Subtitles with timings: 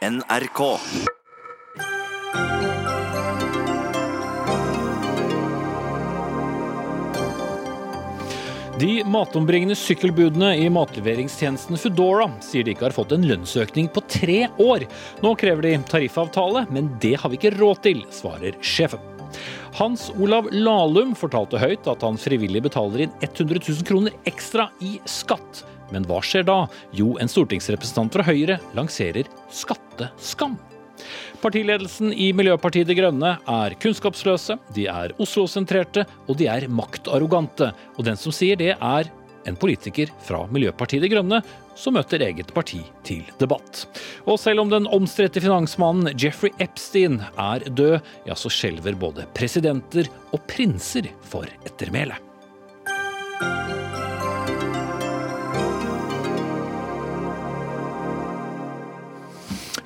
[0.00, 0.78] NRK.
[8.78, 14.46] De matombringende sykkelbudene i matleveringstjenesten Foodora sier de ikke har fått en lønnsøkning på tre
[14.56, 14.86] år.
[15.20, 19.04] Nå krever de tariffavtale, men det har vi ikke råd til, svarer sjefen.
[19.76, 24.96] Hans Olav Lahlum fortalte høyt at han frivillig betaler inn 100 000 kroner ekstra i
[25.04, 25.60] skatt.
[25.94, 26.64] Men hva skjer da?
[26.96, 30.58] Jo, en stortingsrepresentant fra Høyre lanserer skatteskam.
[31.40, 37.70] Partiledelsen i Miljøpartiet De Grønne er kunnskapsløse, de er Oslo-sentrerte og de er maktarrogante.
[37.96, 39.10] Og den som sier det, er
[39.48, 41.40] en politiker fra Miljøpartiet De Grønne
[41.80, 43.86] som møter eget parti til debatt.
[44.28, 50.10] Og selv om den omstridte finansmannen Jeffrey Epstein er død, ja, så skjelver både presidenter
[50.34, 52.20] og prinser for ettermæle.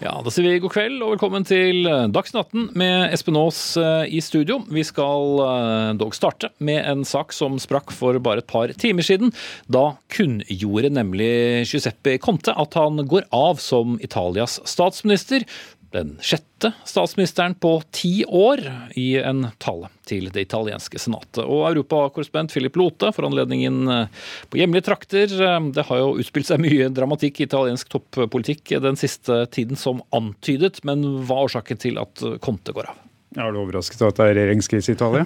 [0.05, 4.11] Ja, Da sier vi god kveld og velkommen til Dagsnytt 18 med Espen Aas eh,
[4.13, 4.59] i studio.
[4.69, 9.07] Vi skal eh, dog starte med en sak som sprakk for bare et par timer
[9.07, 9.33] siden.
[9.65, 11.31] Da kunngjorde nemlig
[11.71, 15.49] Giuseppe Conte at han går av som Italias statsminister
[15.95, 18.63] den sjette statsministeren på ti år
[18.99, 21.43] i en tale til det italienske senatet.
[21.45, 25.31] Og europakorrespondent Philip Lote for anledningen eh, på hjemlige trakter.
[25.31, 30.03] Eh, det har jo utspilt seg mye dramatikk i italiensk toppolitikk den siste tiden som
[30.15, 33.04] antydet, men hva er årsaken til at Conte går av?
[33.35, 35.25] Er du overrasket over at det er regjeringskrise i Italia?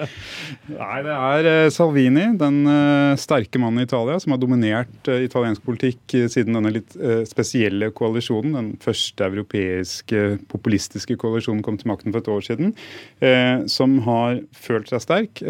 [0.82, 5.24] Nei, det er eh, Salvini, den eh, sterke mannen i Italia, som har dominert eh,
[5.24, 6.96] italiensk politikk siden denne litt
[7.28, 12.72] spesielle koalisjonen, den første europeiske populistiske koalisjonen kom til makten for et år siden,
[13.70, 15.42] som har følt seg sterk,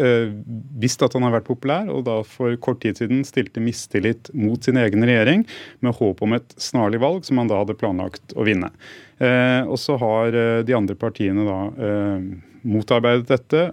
[0.81, 4.61] visst at han har vært populær, og da for kort tid siden stilte mistillit mot
[4.63, 5.45] sin egen regjering
[5.81, 8.71] med håp om et snarlig valg, som han da hadde planlagt å vinne.
[9.21, 12.23] Eh, og så har eh, de andre partiene da eh,
[12.61, 13.65] motarbeidet dette.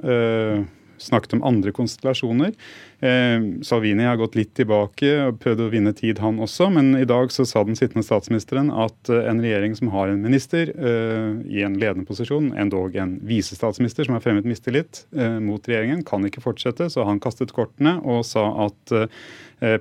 [0.98, 2.52] Snakket om andre konstellasjoner.
[3.00, 6.68] Eh, Salvini har gått litt tilbake og prøvd å vinne tid, han også.
[6.74, 10.72] Men i dag så sa den sittende statsministeren at en regjering som har en minister
[10.74, 16.04] eh, i en ledende posisjon, endog en visestatsminister som har fremmet mistillit eh, mot regjeringen,
[16.06, 16.90] kan ikke fortsette.
[16.92, 18.98] Så han kastet kortene og sa at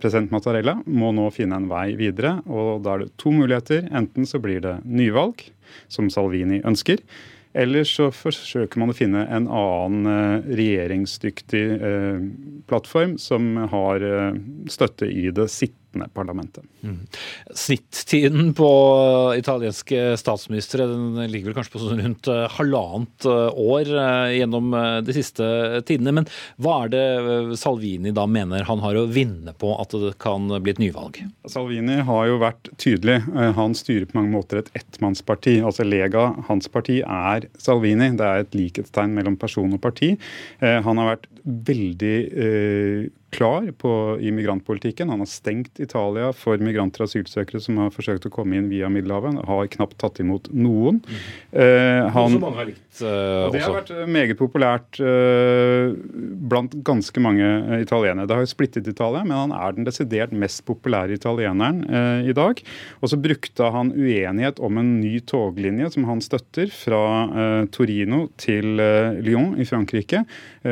[0.02, 2.40] president Mattarella må nå finne en vei videre.
[2.50, 3.86] Og da er det to muligheter.
[3.94, 5.44] Enten så blir det nyvalg
[5.94, 7.04] som Salvini ønsker.
[7.58, 12.20] Eller så forsøker man å finne en annen eh, regjeringsdyktig eh,
[12.70, 14.38] plattform som har eh,
[14.70, 16.64] støtte i det sittende sittende parlamentet.
[16.84, 17.00] Mm.
[17.56, 23.92] Snittiden på italienske statsministre den ligger vel kanskje på sånn rundt eh, halvannet eh, år
[23.92, 24.72] eh, gjennom
[25.04, 26.14] de siste tidene.
[26.14, 30.48] Men hva er det Salvini da mener han har å vinne på at det kan
[30.62, 31.22] bli et nyvalg?
[31.48, 33.22] Salvini har jo vært tydelig.
[33.58, 35.60] Han styrer på mange måter et ettmannsparti.
[35.66, 38.12] Altså Lega, hans parti, er Salvini.
[38.18, 40.14] Det er et likhetstegn mellom person og parti.
[40.62, 41.30] Han har vært
[41.68, 42.16] veldig
[43.30, 45.10] klar på, i migrantpolitikken.
[45.10, 48.90] Han har stengt Italia for migranter og asylsøkere som har forsøkt å komme inn via
[48.92, 49.42] Middelhavet.
[49.48, 51.02] Har knapt tatt imot noen.
[51.04, 51.18] Mm.
[51.60, 55.92] Eh, han, mange har likt eh, Det har vært eh, meget populært eh,
[56.48, 58.28] blant ganske mange uh, italienere.
[58.30, 61.84] Det har jo splittet Italia, men han er den desidert mest populære italieneren
[62.28, 62.62] i dag.
[63.02, 68.78] Og så brukte han uenighet om en ny toglinje som han støtter, fra Torino til
[69.24, 70.24] Lyon i Frankrike,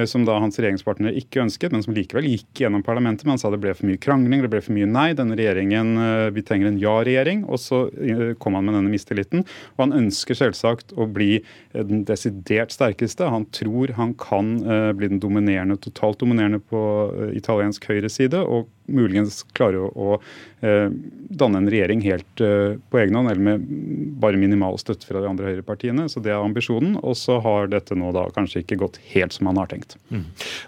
[0.09, 3.41] som da hans regjeringspartnere ikke ønsket, men som likevel gikk gikk gjennom parlamentet, men han
[3.41, 5.13] sa det ble for mye krangling, det ble for mye nei.
[5.13, 7.45] Denne regjeringen, eh, Vi trenger en ja-regjering.
[7.45, 9.45] Og så eh, kom han med denne mistilliten.
[9.75, 13.27] Og han ønsker selvsagt å bli den desidert sterkeste.
[13.29, 18.41] Han tror han kan eh, bli den dominerende, totalt dominerende på italiensk høyreside.
[18.41, 20.89] og muligens klare å, å eh,
[21.35, 23.65] danne en regjering helt eh, på egen hånd, eller med
[24.21, 26.07] bare minimal støtte fra de andre høyrepartiene.
[26.11, 26.97] Så det er ambisjonen.
[27.01, 29.97] Og så har dette nå da kanskje ikke gått helt som han har tenkt.
[30.13, 30.25] Mm.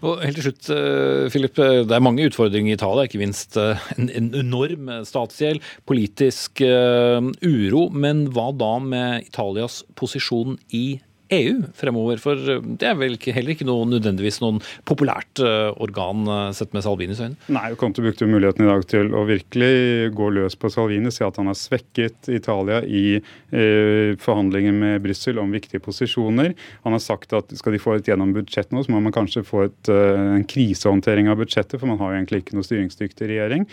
[0.08, 4.08] Og helt til slutt, eh, Philip, det er mange utfordringer i Italia, ikke minst en,
[4.08, 7.88] en enorm statsgjeld, politisk uro.
[7.94, 11.00] Men hva da med Italias posisjon i
[11.34, 12.20] EU fremover?
[12.22, 16.74] For eh, det er vel heller ikke noe, nødvendigvis noen populært uh, organ uh, sett
[16.76, 17.36] med Salvinis øyne?
[17.54, 21.40] Nei, Conte brukte muligheten i dag til å virkelig gå løs på Salvini, si at
[21.40, 26.54] han har svekket Italia i eh, forhandlinger med Brussel om viktige posisjoner.
[26.86, 29.44] Han har sagt at skal de få et gjennom budsjett nå, så må man kanskje
[29.48, 33.68] få et, en krisehåndtering av budsjettet, for man har jo egentlig ikke noe styringsdyktig regjering.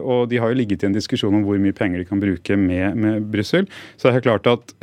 [0.00, 2.56] og de har jo ligget i en diskusjon om hvor mye penger de kan bruke
[2.60, 3.68] med, med Brussel.
[3.96, 4.74] Så det er klart at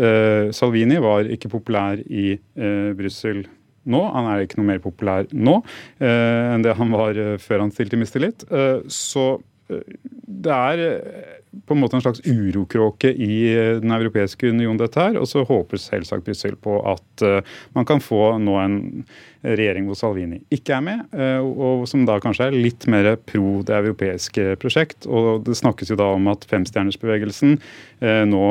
[0.56, 3.45] Salvini var ikke populær i eh, Brussel
[3.88, 4.04] nå.
[4.13, 5.59] Han er ikke noe mer populær nå
[6.04, 8.48] eh, enn det han var eh, før han stilte mistillit.
[8.51, 9.36] Eh, så
[9.68, 10.81] det er
[11.68, 13.39] på en måte en slags urokråke i
[13.81, 15.18] Den europeiske union, dette her.
[15.19, 17.24] Og så håper selvsagt Brussel på at
[17.75, 18.77] man kan få nå en
[19.56, 21.16] regjering hvor Salvini ikke er med,
[21.48, 25.08] og som da kanskje er litt mer pro det europeiske prosjekt.
[25.08, 27.58] Og det snakkes jo da om at femstjernersbevegelsen
[28.32, 28.46] nå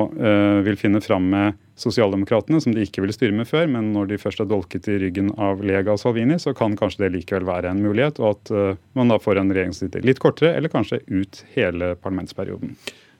[0.66, 3.66] vil finne fram med Sosialdemokratene, som de ikke ville styre med før.
[3.68, 7.04] Men når de først er dolket i ryggen av Lega og Salvini, så kan kanskje
[7.04, 8.16] det likevel være en mulighet.
[8.22, 8.54] Og at
[8.96, 12.72] man da får en regjering som sitter litt kortere, eller kanskje ut hele parlamentsperioden.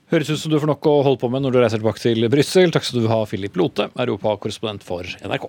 [0.07, 2.29] Høres ut som du får nok å holde på med når du reiser tilbake til
[2.31, 2.71] Brussel.
[2.71, 5.49] Takk skal du ha, Philip Lote, europakorrespondent for NRK.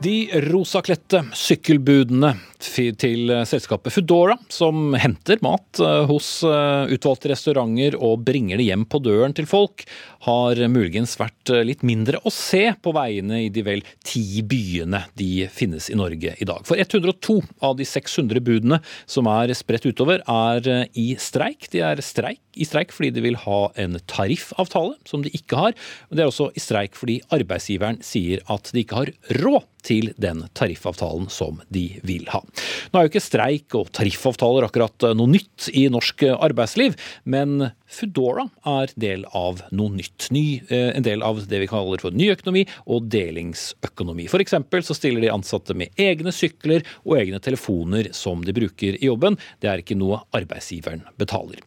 [0.00, 2.30] De rosakledte sykkelbudene
[2.60, 8.86] til selskapet Foodora, som henter mat eh, hos eh, utvalgte restauranter og bringer det hjem
[8.88, 9.84] på døren til folk,
[10.26, 15.02] har muligens vært eh, litt mindre å se på veiene i de vel ti byene
[15.20, 16.64] de finnes i Norge i dag.
[16.68, 21.68] For 102 av de 600 budene som er spredt utover, er i streik.
[21.72, 25.76] De er streik, i streik fordi de vil ha en tariffavtale, som de ikke har.
[26.08, 29.89] De er også i streik fordi arbeidsgiveren sier at de ikke har råd til
[30.20, 32.42] den tariffavtalen som de vil ha.
[32.90, 36.96] Nå er jo ikke streik og tariffavtaler akkurat eh, noe nytt i norsk eh, arbeidsliv,
[37.24, 40.28] men Foodora er del av noe nytt.
[40.34, 44.28] Ny, eh, en del av det vi kaller for ny økonomi og delingsøkonomi.
[44.30, 44.56] F.eks.
[44.86, 49.38] så stiller de ansatte med egne sykler og egne telefoner som de bruker i jobben.
[49.60, 51.62] Det er ikke noe arbeidsgiveren betaler.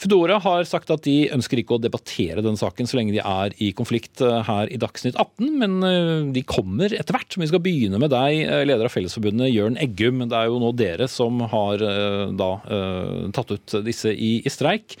[0.00, 3.54] Foodora har sagt at de ønsker ikke å debattere den saken så lenge de er
[3.62, 7.36] i konflikt eh, her i Dagsnytt 18, men eh, de kommer etter hvert.
[7.38, 10.24] Vi skal begynne med deg, eh, leder av Fellesforbundet Jørn Eggum.
[10.26, 11.82] Det er jo nå dere som har
[12.34, 12.50] da
[13.34, 14.96] tatt ut disse i, i streik.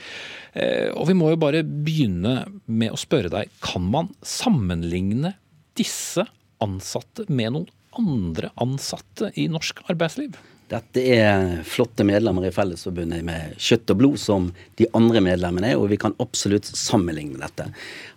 [0.94, 5.34] Og vi må jo bare begynne med å spørre deg, kan man sammenligne
[5.78, 6.26] disse
[6.62, 10.38] ansatte med noen andre ansatte i norsk arbeidsliv?
[10.72, 14.46] Dette er flotte medlemmer i Fellesforbundet med kjøtt og blod, som
[14.80, 17.66] de andre medlemmene er, og vi kan absolutt sammenligne dette.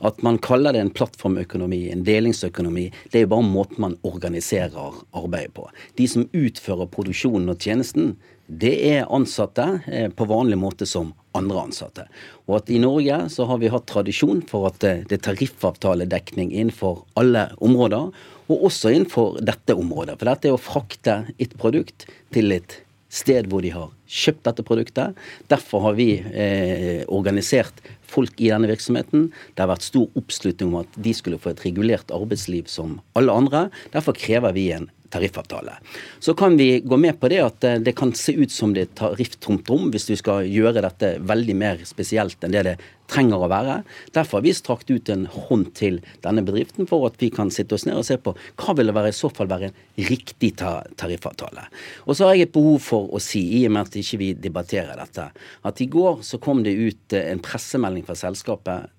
[0.08, 4.96] At man kaller det en plattformøkonomi, en delingsøkonomi, det er jo bare måten man organiserer
[5.12, 5.68] arbeidet på.
[6.00, 8.16] De som utfører produksjonen og tjenesten,
[8.48, 12.08] det er ansatte eh, på vanlig måte som andre ansatte.
[12.48, 17.04] Og at i Norge så har vi hatt tradisjon for at det er tariffavtaledekning innenfor
[17.20, 18.10] alle områder
[18.48, 20.18] og også innenfor dette området.
[20.18, 22.80] For dette er å frakte et produkt til et
[23.14, 25.20] sted hvor de har kjøpt dette produktet.
[25.52, 29.30] Derfor har vi eh, organisert folk i denne virksomheten.
[29.56, 33.36] Det har vært stor oppslutning om at de skulle få et regulert arbeidsliv som alle
[33.36, 33.68] andre.
[33.96, 35.78] Derfor krever vi en tariffavtale.
[36.20, 38.86] Så kan vi gå med på det at eh, det kan se ut som det
[38.86, 42.78] er tarifftomt rom hvis du skal gjøre dette veldig mer spesielt enn det det
[43.08, 43.78] trenger å være.
[44.16, 47.78] Derfor har vi strakt ut en hånd til denne bedriften for at vi kan sitte
[47.78, 50.54] oss ned og se på hva vil det være, i så fall være en riktig
[50.60, 51.68] tariffavtale.
[52.06, 54.34] Og så har jeg et behov for å si, i og med at ikke vi
[54.48, 55.30] debatterer dette,
[55.64, 58.92] at i går så kom det ut eh, en pressemelding fra selskapet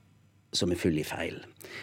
[0.56, 1.36] som er full i feil.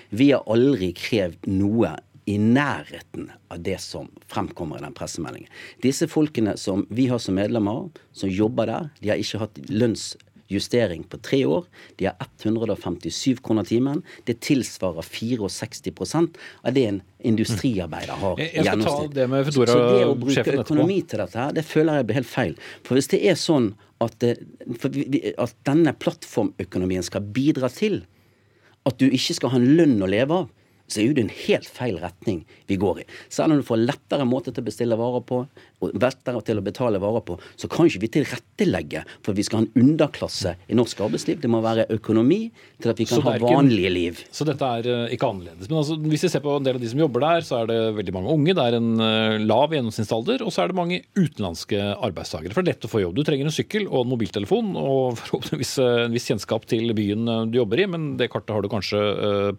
[0.09, 1.93] Vi har aldri krevd noe
[2.25, 5.49] i nærheten av det som fremkommer i den pressemeldingen.
[5.83, 11.05] Disse folkene som vi har som medlemmer, som jobber der, de har ikke hatt lønnsjustering
[11.11, 11.67] på tre år.
[12.01, 14.01] De har 157 kroner timen.
[14.25, 19.13] Det tilsvarer 64% av det en industriarbeider har i gjennomsnitt.
[19.13, 22.21] Det med så, så det å bruke økonomi til dette her, det føler jeg blir
[22.23, 22.59] helt feil.
[22.87, 24.35] For hvis det er sånn at, det,
[25.37, 28.01] at denne plattformøkonomien skal bidra til
[28.85, 30.53] at du ikke skal ha en lønn å leve av,
[30.87, 33.07] så er jo det en helt feil retning vi går i.
[33.33, 35.41] Selv om du får lettere måte til å bestille varer på,
[35.83, 39.45] og lettere til å betale varer på, så kan ikke vi tilrettelegge for at vi
[39.45, 41.41] skal ha en underklasse i norsk arbeidsliv.
[41.41, 42.39] Det må være økonomi
[42.81, 44.21] til at vi kan ha vanlige liv.
[44.33, 45.69] Så dette er uh, ikke annerledes.
[45.69, 47.71] Men altså, hvis vi ser på en del av de som jobber der, så er
[47.71, 48.55] det veldig mange unge.
[48.57, 52.55] Det er en uh, lav gjennomsnittsalder, og så er det mange utenlandske arbeidstakere.
[52.55, 53.17] For det er lett å få jobb.
[53.17, 57.27] Du trenger en sykkel og en mobiltelefon og forhåpentligvis uh, en viss kjennskap til byen
[57.51, 59.01] du jobber i, men det kartet har du kanskje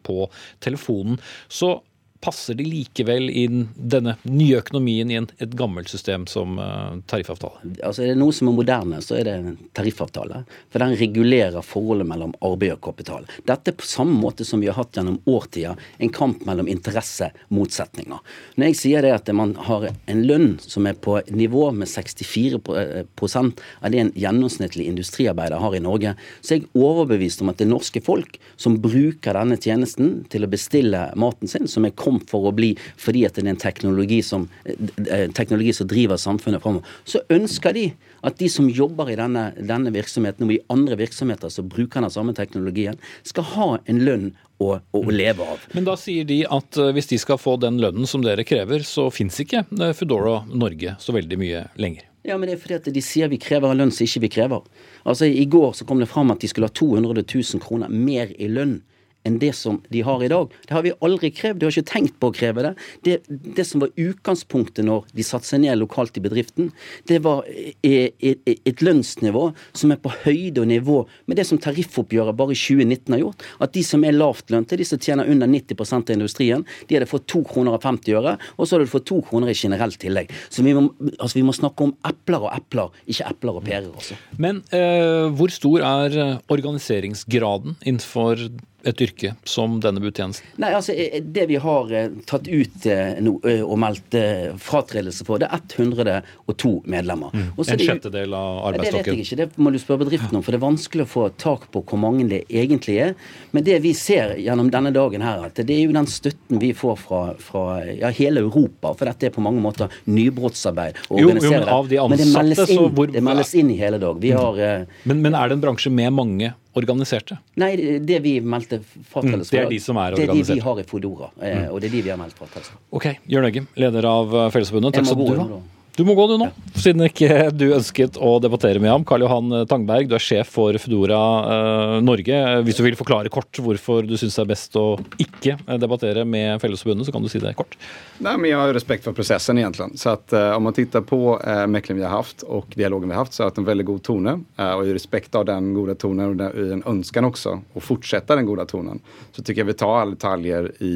[0.07, 0.27] på
[0.65, 1.19] telefonen.
[1.53, 1.77] Så
[2.26, 7.76] passer de likevel inn denne nye økonomien i et gammelt system som uh, tariffavtale?
[7.87, 9.37] Altså Er det noe som er moderne, så er det
[9.78, 10.42] tariffavtale.
[10.73, 13.28] For den regulerer forholdet mellom arbeid og kapital.
[13.47, 18.35] Dette på samme måte som vi har hatt gjennom årtier en kamp mellom interessemotsetninger.
[18.56, 23.64] Når jeg sier det at man har en lønn som er på nivå med 64%
[23.80, 27.71] av det en gjennomsnittlig industriarbeider har i Norge, så er jeg overbevist om at det
[27.71, 32.27] norske folk som bruker denne tjenesten til å bestille maten sin, som er kommet kom
[32.29, 36.63] for å bli fordi at det er en teknologi som, eh, teknologi som driver samfunnet
[36.63, 36.85] framover.
[37.05, 37.93] Så ønsker de
[38.23, 42.11] at de som jobber i denne, denne virksomheten og i andre virksomheter som bruker den
[42.11, 45.61] samme teknologien, skal ha en lønn å, å, leve av.
[45.75, 48.81] Men da sier de at eh, hvis de skal få den lønnen som dere krever,
[48.83, 52.09] så fins ikke eh, Foodora Norge så veldig mye lenger.
[52.27, 54.33] Ja, men det er fordi at de sier vi krever en lønn som ikke vi
[54.41, 54.65] krever.
[55.07, 58.33] Altså, I går så kom det fram at de skulle ha 200 000 kroner mer
[58.35, 58.81] i lønn
[59.26, 60.52] enn det som de har i dag.
[60.66, 62.73] Det har vi aldri krevd, de har ikke tenkt på å kreve det.
[63.06, 66.71] Det, det som var utgangspunktet når de satte seg ned lokalt i bedriften,
[67.11, 72.54] det var et lønnsnivå som er på høyde og nivå med det som tariffoppgjøret bare
[72.54, 73.47] i 2019 har gjort.
[73.62, 77.28] At de som er lavtlønte, de som tjener under 90% av industrien, de hadde fått
[77.33, 80.33] 2 kroner og 50 øre, og så hadde du fått 2 kroner i generelt tillegg.
[80.52, 83.90] Så vi må, altså vi må snakke om epler og epler, ikke epler og pærer
[83.92, 84.18] også.
[84.42, 86.18] Men eh, hvor stor er
[86.52, 88.49] organiseringsgraden innenfor
[88.87, 90.47] et yrke som denne budtjenesten?
[90.62, 93.19] Nei, altså eh, Det vi har eh, tatt ut eh,
[93.57, 94.16] og meldt
[94.62, 97.35] fratredelse på, det er 102 medlemmer.
[97.35, 97.49] Mm.
[97.59, 98.97] en sjettedel av arbeidsstokken?
[98.97, 100.45] Det vet jeg ikke, det må du spørre bedriften om.
[100.45, 103.14] For det er vanskelig å få tak på hvor mange det egentlig er.
[103.57, 106.73] Men det vi ser gjennom denne dagen her, at det er jo den støtten vi
[106.76, 108.95] får fra, fra ja, hele Europa.
[108.95, 111.02] For dette er på mange måter nybrottsarbeid.
[111.11, 113.11] Å Jo, jo, men av de ansatte, men det meldes inn, hvor...
[113.12, 114.23] det meldes inn i hele dag.
[114.23, 114.38] Vi mm.
[114.40, 117.38] har, men, men er det en bransje med mange organiserte?
[117.61, 117.73] Nei,
[118.04, 120.35] det vi meldte fratredelse mm, Det er de som er organisert?
[120.37, 121.71] Det er de vi har i Fodora, eh, mm.
[121.71, 125.00] og det er de vi har meldt fra fratredelse Ok, Jørn Øggem, leder av Fellesforbundet.
[125.00, 125.62] Takk skal du ha.
[125.97, 129.05] Du må gå du nå, siden ikke du ønsket å debattere med ham.
[129.09, 132.37] Karl Johan Tangberg, du er sjef for Foodora uh, Norge.
[132.67, 136.61] Hvis du vil forklare kort hvorfor du syns det er best å ikke debattere med
[136.61, 137.79] Fellesforbundet, så kan du si det kort.
[138.21, 139.87] Nei, men Jeg har respekt for prosessen, egentlig.
[139.97, 143.17] Så at, uh, Om man ser på uh, meklingen vi har hatt og dialogen vi
[143.17, 144.37] har hatt, så har det vært en veldig god tone.
[144.61, 148.37] Uh, og i respekt av den gode tonen og i en ønsken også, å fortsette
[148.37, 149.00] den gode tonen,
[149.33, 150.95] så syns jeg vi tar alle detaljer i,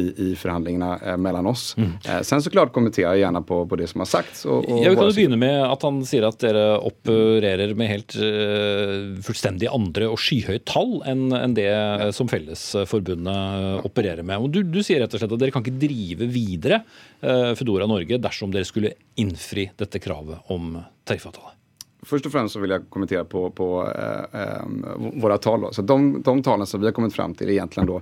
[0.00, 1.74] i, i forhandlingene mellom oss.
[1.76, 1.92] Mm.
[2.24, 4.46] sen så klart kommenterer jeg gjerne på, på det som har sagt sagt.
[4.50, 7.90] Og, og ja, vi kan jo begynne med at han sier at dere opererer med
[7.92, 12.10] helt uh, fullstendig andre og skyhøye tall enn, en det ja.
[12.16, 14.42] som Fellesforbundet opererer med.
[14.42, 16.82] Og du, du, sier rett og slett at dere kan ikke drive videre
[17.22, 20.76] uh, Foodora Norge dersom dere skulle innfri dette kravet om
[21.08, 21.59] tariffavtale.
[22.06, 25.68] Først og fremst så vil jeg kommentere på, på eh, eh, våre tall.
[25.74, 28.00] Så de, de tallene som vi har kommet frem til, er egentlig da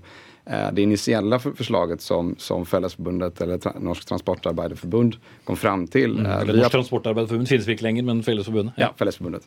[0.50, 6.19] Eh, det initiella förslaget som, som Fellesforbundet eller tra Norsk Transportarbeiderforbund kom fram til.
[6.19, 8.73] Mm, eh, eller Norsk Transportarbeiderforbund finnes ikke lenger, men Fellesforbundet.
[8.76, 9.45] Ja, ja Fellesforbundet.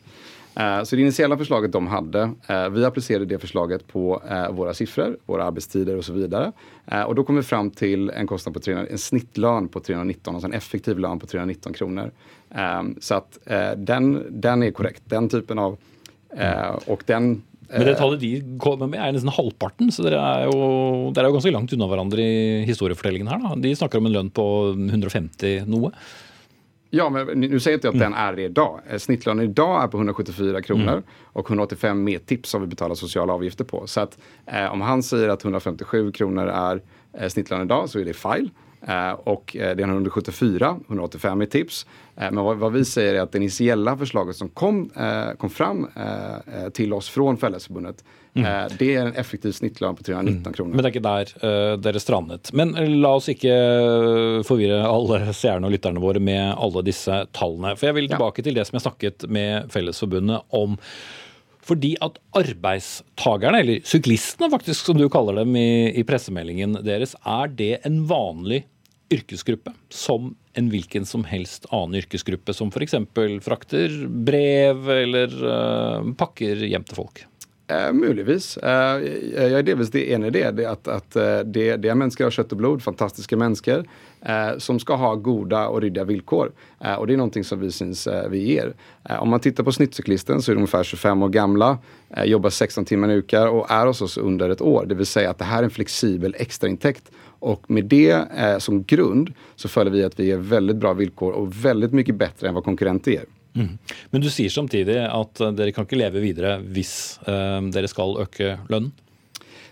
[0.56, 2.32] Eh, så det initielle förslaget de hadde,
[2.72, 6.52] vi applicerade det förslaget på våre siffror, våre arbetstider och så vidare.
[7.08, 10.48] Och då kom vi fram til en kostnad på 300, en snittlön på 319, altså
[10.48, 12.12] en effektiv lön på 319 kronor.
[13.00, 13.38] Så at
[13.78, 14.08] den,
[14.42, 15.04] den är korrekt.
[15.06, 15.78] Den typen av,
[16.86, 17.42] och den
[17.72, 21.32] men det tallet de kommer med, er nesten halvparten, så dere er, jo, dere er
[21.32, 23.40] jo ganske langt unna hverandre i historiefortellingen her.
[23.40, 23.54] Da.
[23.64, 25.94] De snakker om en lønn på 150 noe.
[26.94, 28.80] Ja, men nu säger inte jag att den är det idag.
[28.90, 31.04] Eh, snittlönen idag är på 174 kronor mm.
[31.24, 33.88] och 185 med tips har vi betalat sociala avgifter på.
[33.88, 36.82] Så att eh, om han säger att 157 kronor är
[37.14, 38.50] eh, i idag så är det fel.
[38.88, 41.86] Eh, och eh, det är 174, 185 i tips.
[42.16, 44.90] Eh, men vad, vi säger är att det initiella förslaget som kom,
[45.38, 45.88] kom fram
[46.74, 48.72] till oss från Fellesforbundet, mm.
[48.80, 50.54] det er en effektiv snittlønn på 319 mm.
[50.54, 50.76] kroner.
[50.76, 52.52] Men det er ikke der uh, dere strandet.
[52.54, 53.56] Men la oss ikke
[54.48, 57.74] forvirre alle seerne og lytterne våre med alle disse tallene.
[57.80, 58.48] For jeg vil tilbake ja.
[58.50, 60.78] til det som jeg snakket med Fellesforbundet om.
[61.66, 67.52] Fordi at arbeidstakerne, eller syklistene faktisk, som du kaller dem i, i pressemeldingen deres, er
[67.54, 68.64] det en vanlig
[69.12, 72.96] yrkesgruppe som en hvilken som helst annen yrkesgruppe, som f.eks.
[73.46, 77.26] frakter brev eller uh, pakker hjem til folk?
[77.72, 78.58] Eh, muligvis.
[78.58, 80.46] Eh, jeg er delvis enig i det.
[80.58, 83.86] det at, at eh, det, det, er mennesker av kjøtt og blod, fantastiske mennesker,
[84.26, 86.52] eh, som skal ha gode og ryddige vilkår.
[86.82, 88.74] Eh, og det er noe som vi syns eh, vi gir.
[89.20, 91.72] om man tittar på snittsyklisten så er de omtrent 25 år gamle,
[92.28, 94.92] jobber 16 timer i uka og er hos oss under et år.
[94.92, 97.12] Vil si at det her er en fleksibel ekstrainntekt.
[97.42, 98.14] Og med det
[98.62, 102.50] som grunn så føler vi at vi gir veldig bra vilkår og veldig mye bedre
[102.50, 103.30] enn hva konkurrenter gjør.
[103.54, 103.78] Mm.
[104.10, 108.20] Men du sier samtidig at eh, dere kan ikke leve videre hvis uh, dere skal
[108.24, 108.94] øke lønnen?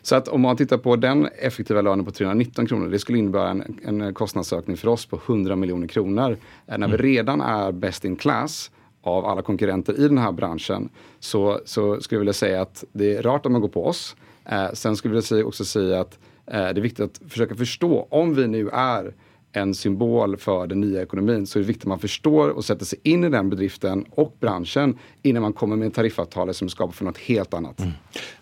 [0.01, 3.49] Så att om man tittar på den effektiva lönen på 319 kronor, det skulle innebære
[3.51, 6.37] en, en kostnadsökning för oss på 100 miljoner kronor.
[6.67, 6.97] Når när vi mm.
[6.97, 8.71] redan är best in class
[9.01, 13.15] av alla konkurrenter i den här branschen så, så skulle jag vilja säga att det
[13.15, 14.15] är rart om man går på oss.
[14.45, 18.07] Eh, sen skulle jag også också säga att eh, det är viktigt att försöka förstå
[18.09, 19.13] om vi nu är
[19.57, 22.85] en symbol for den nye økonomien så er det viktig at man forstår og setter
[22.91, 24.93] seg inn i den bedriften og bransjen
[25.25, 27.81] innan man kommer med en tariffavtale som skaper for noe helt annet.
[27.81, 27.95] Mm.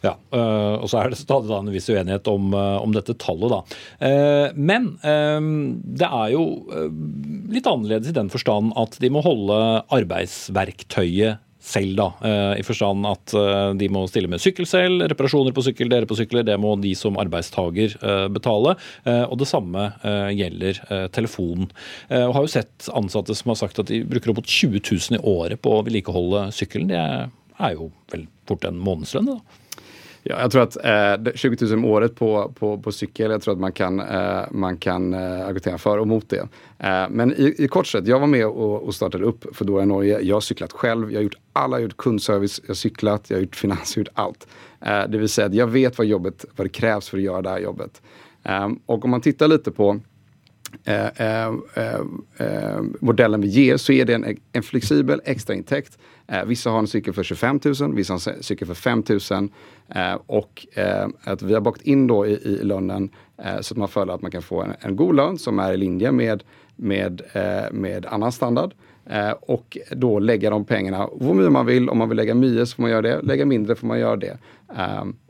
[0.03, 3.53] Ja, øh, og så er det stadig en viss uenighet om, øh, om dette tallet,
[3.53, 3.61] da.
[4.01, 5.47] Uh, men uh,
[5.97, 6.43] det er jo
[7.51, 9.57] litt annerledes i den forstand at de må holde
[9.95, 12.07] arbeidsverktøyet selv, da.
[12.23, 16.07] Eh, I forstand at eh, de må stille med sykkel selv, reparasjoner på sykkel, dere
[16.09, 16.45] på sykler.
[16.47, 18.75] Det må de som arbeidstaker eh, betale.
[19.07, 19.83] Og det samme
[20.35, 20.79] gjelder
[21.13, 21.69] telefonen.
[22.13, 25.17] Og har jo sett ansatte som har sagt at de bruker opp mot 20 000
[25.17, 26.91] i året på å vedlikeholde sykkelen.
[26.91, 29.66] Det er jo vel fort en månedslønn, da.
[30.29, 30.77] Ja, jag tror att
[31.25, 34.41] eh, 20 000 om året på, på, på cykel, jag tror att man kan, eh,
[34.51, 36.47] man kan eh, argumentera för och mot det.
[36.79, 40.19] Eh, men i, i kort sett, jag var med och, och startade upp Foodora Norge.
[40.19, 43.29] Jag har cyklat själv, jag har gjort alla, jag har gjort kundservice, jag har cyklat,
[43.29, 44.47] jag har gjort finans, jag har gjort allt.
[44.81, 47.41] Eh, det vill säga att jag vet vad jobbet, vad det krävs för att göra
[47.41, 48.01] det här jobbet.
[48.43, 49.99] Eh, och om man tittar lite på
[50.83, 51.51] Eh,
[52.99, 55.97] modellen vi ger så är det en, en flexibel extraintäkt.
[56.45, 59.49] Vissa har en cykel för 25 000, vissa har en cykel för 5 000.
[60.25, 60.67] och
[61.23, 63.09] att vi har bakat in då i, i lönen
[63.61, 65.77] så att man följer att man kan få en, en god lön som är i
[65.77, 66.43] linje med,
[66.75, 67.21] med,
[67.71, 68.73] med annan standard.
[69.39, 71.89] och då lägga de pengarna hur mycket man vill.
[71.89, 73.21] Om man vill lägga mye så får man göra det.
[73.21, 74.37] Lägga mindre får man göra det.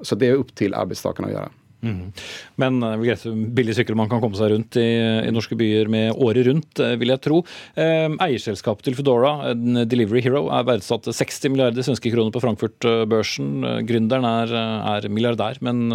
[0.01, 1.49] så det är upp till arbetstagarna att göra.
[1.85, 2.09] Mm.
[2.57, 4.87] Men uh, billig sykkel man kan komme seg rundt i,
[5.27, 7.41] i, norske byer med året rundt, uh, vil jeg tro.
[7.77, 9.53] Uh, eierselskapet til Foodora,
[9.85, 13.53] Delivery Hero, er verdsatt til 60 milliarder svenske kroner på Frankfurt-børsen.
[13.87, 14.55] Gründeren er,
[14.95, 15.85] er, milliardær, men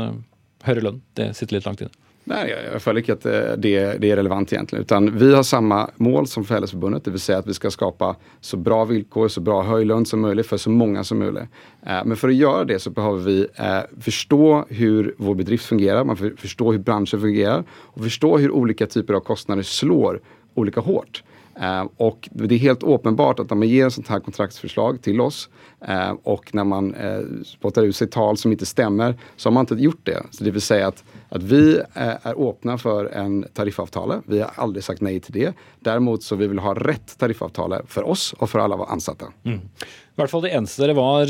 [0.66, 1.98] høyere lønn, det sitter litt langt inne.
[2.24, 3.24] Nej, jag føler ikke at
[3.62, 4.82] det, det, är relevant egentligen.
[4.82, 8.56] Utan vi har samme mål som Fellesforbundet, det vill säga att vi skal skapa så
[8.56, 11.42] bra villkor, så bra höjlön som mulig for så mange som mulig.
[11.86, 16.04] Eh, men for å gjøre det så behøver vi förstå forstå hvordan vår bedrift fungerer,
[16.04, 20.20] man forstå hur bransjen fungerer og forstå hur ulike typer av kostnader slår
[20.54, 21.22] olika hårt.
[21.60, 25.48] Eh, och det är helt åpenbart at når man ger sånt här kontraktsförslag till oss
[25.88, 29.68] eh, och när man eh, spottar ut seg tal som ikke stemmer så har man
[29.68, 30.20] ikke gjort det.
[30.30, 34.22] Så det vill säga att, att vi er åpne for en tariffavtale.
[34.26, 35.52] Vi har aldri sagt nei til det.
[35.84, 39.28] Däremot så vi vill ha rett tariffavtale for oss og for alle våre ansatte.
[39.44, 39.60] Mm.
[40.12, 41.28] I hvert fall Det eneste dere var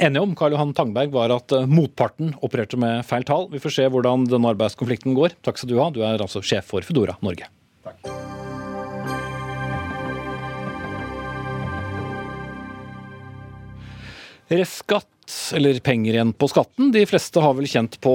[0.00, 3.48] enige om, Karl Johan Tangberg, var at motparten opererte med feil tall.
[3.52, 5.36] Vi får se hvordan denne arbeidskonflikten går.
[5.44, 5.90] Takk skal du ha.
[5.92, 7.48] Du er altså sjef for Foodora Norge.
[7.84, 8.21] Takk.
[14.52, 15.08] Reskatt
[15.54, 16.90] eller penger igjen på skatten.
[16.92, 18.14] De fleste har vel kjent på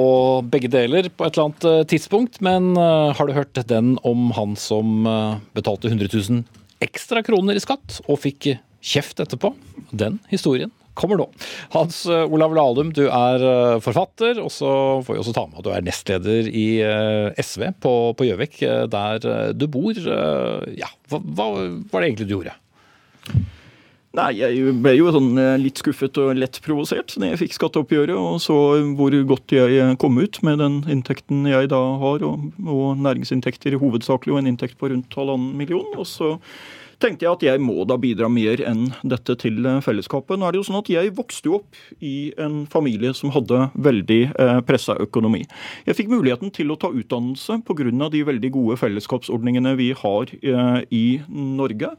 [0.52, 2.41] begge deler på et eller annet eh, tidspunkt.
[2.45, 6.43] Men uh, har du hørt den om han som uh, betalte 100 000
[6.84, 8.52] ekstra kroner i skatt og fikk
[8.86, 9.54] kjeft etterpå?
[9.89, 11.28] Den historien kommer nå.
[11.73, 13.43] Hans Olav Lahlum, du er
[13.86, 14.69] forfatter, og så
[15.06, 16.63] får vi også ta med at du er nestleder i
[17.38, 18.58] SV på Gjøvik,
[18.89, 19.93] der du bor.
[20.73, 22.56] Ja, hva, hva var det egentlig du gjorde?
[24.15, 28.15] Nei, jeg ble jo sånn eh, litt skuffet og lett provosert da jeg fikk skatteoppgjøret
[28.15, 28.56] og så
[28.98, 34.34] hvor godt jeg kom ut med den inntekten jeg da har, og, og næringsinntekter hovedsakelig,
[34.34, 35.91] og en inntekt på rundt halvannen million.
[36.00, 36.38] Og så
[37.02, 40.38] tenkte jeg at jeg må da bidra mer enn dette til eh, fellesskapet.
[40.40, 43.68] Nå er det jo sånn at Jeg vokste jo opp i en familie som hadde
[43.74, 45.44] veldig eh, pressa økonomi.
[45.88, 48.10] Jeg fikk muligheten til å ta utdannelse pga.
[48.12, 51.94] de veldig gode fellesskapsordningene vi har eh, i Norge.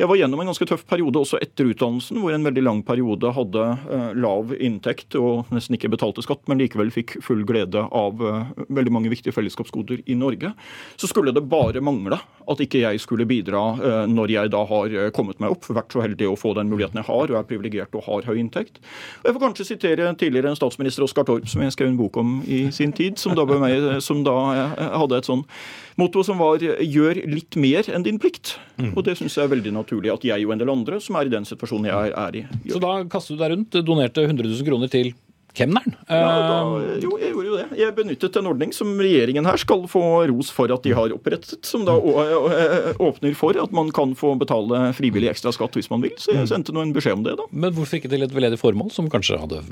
[0.00, 3.30] Jeg var gjennom en ganske tøff periode også etter utdannelsen, hvor en veldig lang periode
[3.36, 8.18] hadde eh, lav inntekt og nesten ikke betalte skatt, men likevel fikk full glede av
[8.68, 10.52] veldig mange viktige fellesskapsgoder i Norge.
[10.98, 12.18] Så skulle det bare mangle
[12.50, 13.62] at ikke jeg skulle bidra
[14.10, 16.70] når jeg jeg da har eh, kommet meg opp, vært så heldig å få den
[16.70, 18.80] muligheten jeg har, og er privilegert og har høy inntekt.
[19.22, 22.18] Og Jeg får kanskje sitere tidligere en statsminister Oskar Torp, som jeg skrev en bok
[22.20, 25.46] om i sin tid, som da, meg, som da eh, hadde et sånn
[26.00, 28.56] motto som var 'gjør litt mer enn din plikt'.
[28.80, 28.94] Mm.
[28.96, 31.28] Og det syns jeg er veldig naturlig at jeg og en del andre som er
[31.28, 32.78] i den situasjonen jeg er i, gjør.
[32.78, 35.12] Så da kastet du deg rundt, donerte 100 000 kroner til
[35.56, 35.96] kemneren.
[36.08, 37.66] Ja, da, eh, jo, jeg gjorde jo det.
[37.80, 41.60] Jeg benyttet en ordning som regjeringen her skal få ros for at de har opprettet,
[41.66, 46.14] som da åpner for at man kan få betale frivillig ekstra skatt hvis man vil.
[46.20, 46.50] Så jeg mm.
[46.52, 47.48] sendte nå en beskjed om det, da.
[47.50, 49.64] Men hvorfor ikke til et veldedig formål, som kanskje hadde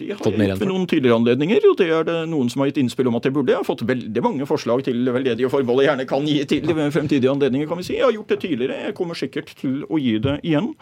[0.00, 2.80] de har gjort ved noen tidligere anledninger, og det er det noen som har gitt
[2.82, 3.52] innspill om at det burde.
[3.52, 7.32] Jeg har fått veldig mange forslag til veldedige formål jeg gjerne kan gi til fremtidige
[7.32, 7.96] anledninger, kan vi si.
[7.98, 10.72] Jeg har gjort det tidligere, jeg kommer sikkert til å gi det igjen.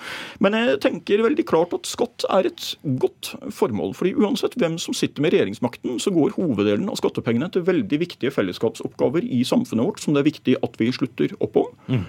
[0.45, 2.69] Men jeg tenker veldig klart at skatt er et
[3.03, 3.95] godt formål.
[3.99, 8.35] fordi uansett hvem som sitter med regjeringsmakten, så går hoveddelen av skattepengene til veldig viktige
[8.35, 11.75] fellesskapsoppgaver i samfunnet vårt, som det er viktig at vi slutter opp om.
[11.89, 12.07] Mm.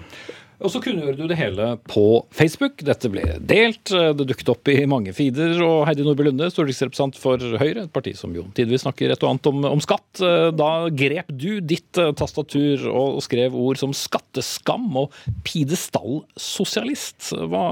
[0.60, 2.04] Og så kunngjorde du det hele på
[2.36, 2.82] Facebook.
[2.84, 5.54] Dette ble delt, det dukket opp i mange feeder.
[5.64, 9.30] Og Heidi Nordby Lunde, stortingsrepresentant for Høyre, et parti som jo tidvis snakker et og
[9.32, 10.20] annet om, om, skatt.
[10.56, 15.16] Da grep du ditt eh, tastatur og skrev ord som skatteskam og
[15.48, 17.32] pidestallsosialist.
[17.50, 17.64] Hva,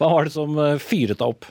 [0.00, 1.50] hva var det som eh, fyret deg opp?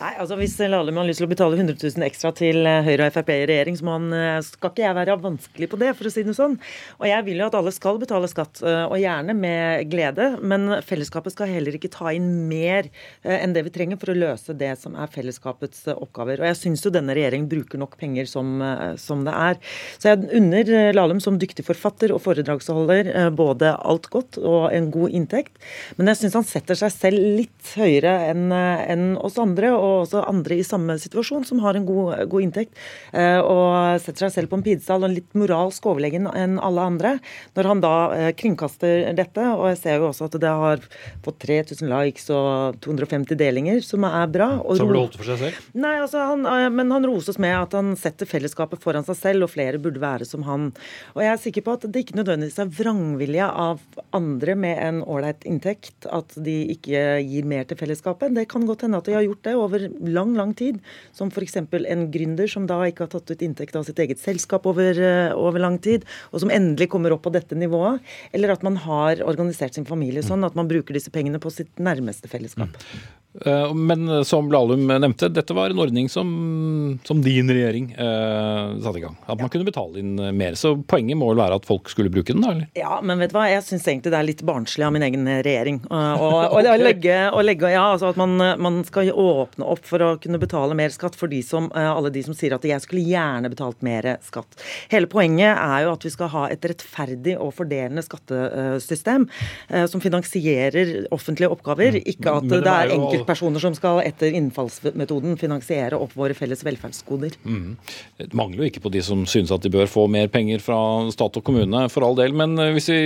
[0.00, 3.08] Nei, altså Hvis Lahlum har lyst til å betale 100 000 ekstra til eh, Høyre
[3.08, 6.08] og Frp i regjering, så han, eh, skal ikke jeg være vanskelig på det, for
[6.08, 6.56] å si det sånn.
[6.98, 10.28] Og jeg vil jo at alle skal betale skatt, eh, og gjerne med glede.
[10.42, 12.88] Men fellesskapet skal heller ikke ta inn mer
[13.22, 16.42] enn det vi trenger for å løse det som er fellesskapets oppgaver.
[16.42, 18.60] Og jeg syns jo denne regjeringen bruker nok penger som,
[19.00, 19.58] som det er.
[20.02, 25.16] Så jeg unner Lahlum som dyktig forfatter og foredragsholder både alt godt og en god
[25.18, 25.60] inntekt.
[25.98, 30.06] Men jeg syns han setter seg selv litt høyere enn en oss andre andre, og
[30.06, 32.74] også andre i samme situasjon, som har en god, god inntekt,
[33.12, 37.12] eh, og setter seg selv på en pidestall og litt moralsk overlegen enn alle andre.
[37.56, 40.82] Når han da eh, kringkaster dette, og jeg ser jo også at det har
[41.24, 44.50] fått 3000 likes og 250 delinger, som er bra.
[44.76, 45.70] Så ble holdt for seg selv?
[45.74, 49.46] Nei, altså han, eh, men han roses med at han setter fellesskapet foran seg selv,
[49.46, 50.70] og flere burde være som han.
[51.16, 53.82] Og jeg er sikker på at det ikke nødvendigvis er vrangvilje av
[54.16, 58.32] andre med en ålreit inntekt at de ikke gir mer til fellesskapet.
[58.36, 60.80] Det kan godt hende at de har gjort det over lang, lang tid.
[61.16, 61.56] Som f.eks.
[61.60, 65.32] en gründer som da ikke har tatt ut inntekt av sitt eget selskap over, eh,
[65.36, 68.02] over, lang tid, og som endelig kommer opp på dette nivået.
[68.32, 71.72] Eller at man har organisert sin familie sånn at man bruker disse pengene på sitt
[71.78, 72.72] nærmeste fellesskap.
[72.72, 73.21] Mm.
[73.40, 78.98] Eh, men som Lahlum nevnte, dette var en ordning som, som din regjering eh, satte
[78.98, 79.16] i gang.
[79.24, 79.52] At man ja.
[79.54, 80.56] kunne betale inn mer.
[80.58, 82.52] Så poenget må vel være at folk skulle bruke den, da?
[82.52, 82.68] eller?
[82.76, 85.28] Ja, men vet du hva, jeg syns egentlig det er litt barnslig av min egen
[85.46, 85.80] regjering.
[85.88, 87.16] Og, og, og legge,
[87.46, 91.16] legge, ja, altså at man, man, skal åpne opp for å kunne betale mer skatt
[91.16, 94.60] for de som, eh, alle de som sier at jeg skulle gjerne betalt mer skatt.
[94.92, 99.28] Hele poenget er jo at vi skal ha et rettferdig og fordelende skattesystem
[99.70, 102.06] eh, som finansierer offentlige oppgaver, mm.
[102.12, 106.62] ikke at det, det er enkelt enkeltpersoner som skal etter innfallsmetoden finansiere opp våre felles
[106.64, 107.36] velferdsgoder.
[107.44, 107.76] Mm.
[108.18, 110.78] Det mangler jo ikke på de som synes at de bør få mer penger fra
[111.14, 112.34] stat og kommune, for all del.
[112.34, 113.00] Men eh, hvis vi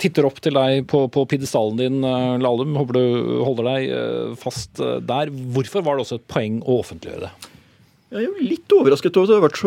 [0.00, 3.04] titter opp til deg på, på pidestallen din, eh, Lahlum, håper du
[3.44, 5.32] holder deg eh, fast der.
[5.54, 7.47] Hvorfor var det også et poeng å offentliggjøre det?
[8.08, 9.58] Jeg er litt overrasket over at det har vært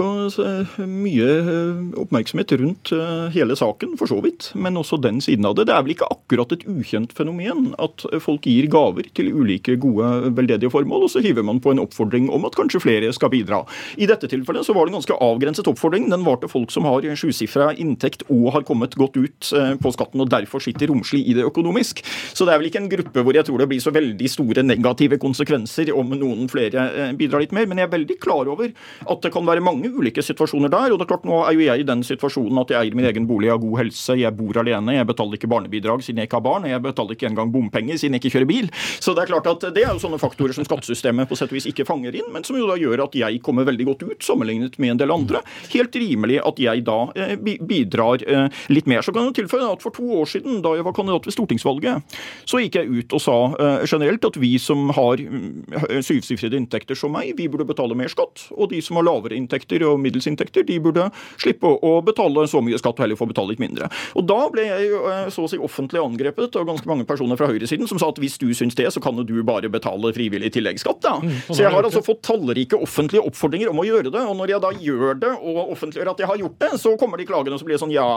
[0.73, 4.47] så mye eh, oppmerksomhet rundt eh, hele saken, for så vidt.
[4.58, 5.67] Men også den siden av det.
[5.69, 10.32] Det er vel ikke akkurat et ukjent fenomen at folk gir gaver til ulike gode
[10.34, 13.60] veldedige formål, og så hiver man på en oppfordring om at kanskje flere skal bidra.
[14.01, 16.10] I dette tilfellet så var det en ganske avgrenset oppfordring.
[16.10, 19.93] Den var til folk som har sjusifra inntekt og har kommet godt ut eh, på
[19.93, 22.01] skatten og derfor sitter romslig i det økonomisk.
[22.34, 24.65] Så det er vel ikke en gruppe hvor jeg tror det blir så veldig store
[24.65, 26.89] negative konsekvenser om noen flere
[27.21, 27.69] bidrar litt mer.
[27.69, 30.91] men jeg er veldig klar klar over at det kan være mange ulike situasjoner der.
[30.91, 33.08] og det er klart Nå er jo jeg i den situasjonen at jeg eier min
[33.08, 36.30] egen bolig, jeg har god helse, jeg bor alene, jeg betaler ikke barnebidrag siden jeg
[36.30, 38.70] ikke har barn, jeg betaler ikke engang bompenger siden jeg ikke kjører bil.
[39.04, 41.58] Så det er klart at det er jo sånne faktorer som skattesystemet på sett og
[41.60, 44.26] vis ikke fanger inn, men som jo da gjør at jeg kommer veldig godt ut
[44.26, 45.44] sammenlignet med en del andre.
[45.74, 49.06] Helt rimelig at jeg da eh, bidrar eh, litt mer.
[49.06, 52.17] Så kan jeg tilføye at for to år siden, da jeg var kandidat ved stortingsvalget,
[52.50, 56.98] så gikk jeg ut og sa eh, generelt at vi som har mm, syvsifrede inntekter
[56.98, 58.47] som meg, vi burde betale mer skatt skatt.
[58.55, 61.10] Og de som har lavere inntekter og middelsinntekter, de burde
[61.41, 63.89] slippe å betale så mye skatt og heller få betale litt mindre.
[64.17, 67.49] Og da ble jeg eh, så å si offentlig angrepet av ganske mange personer fra
[67.51, 71.01] høyresiden som sa at hvis du syns det, så kan du bare betale frivillig tilleggsskatt.
[71.03, 71.17] da.
[71.21, 74.23] Mm, så jeg har altså fått tallrike offentlige oppfordringer om å gjøre det.
[74.27, 77.21] Og når jeg da gjør det og offentliggjør at jeg har gjort det, så kommer
[77.21, 78.07] de klagene så blir det sånn ja,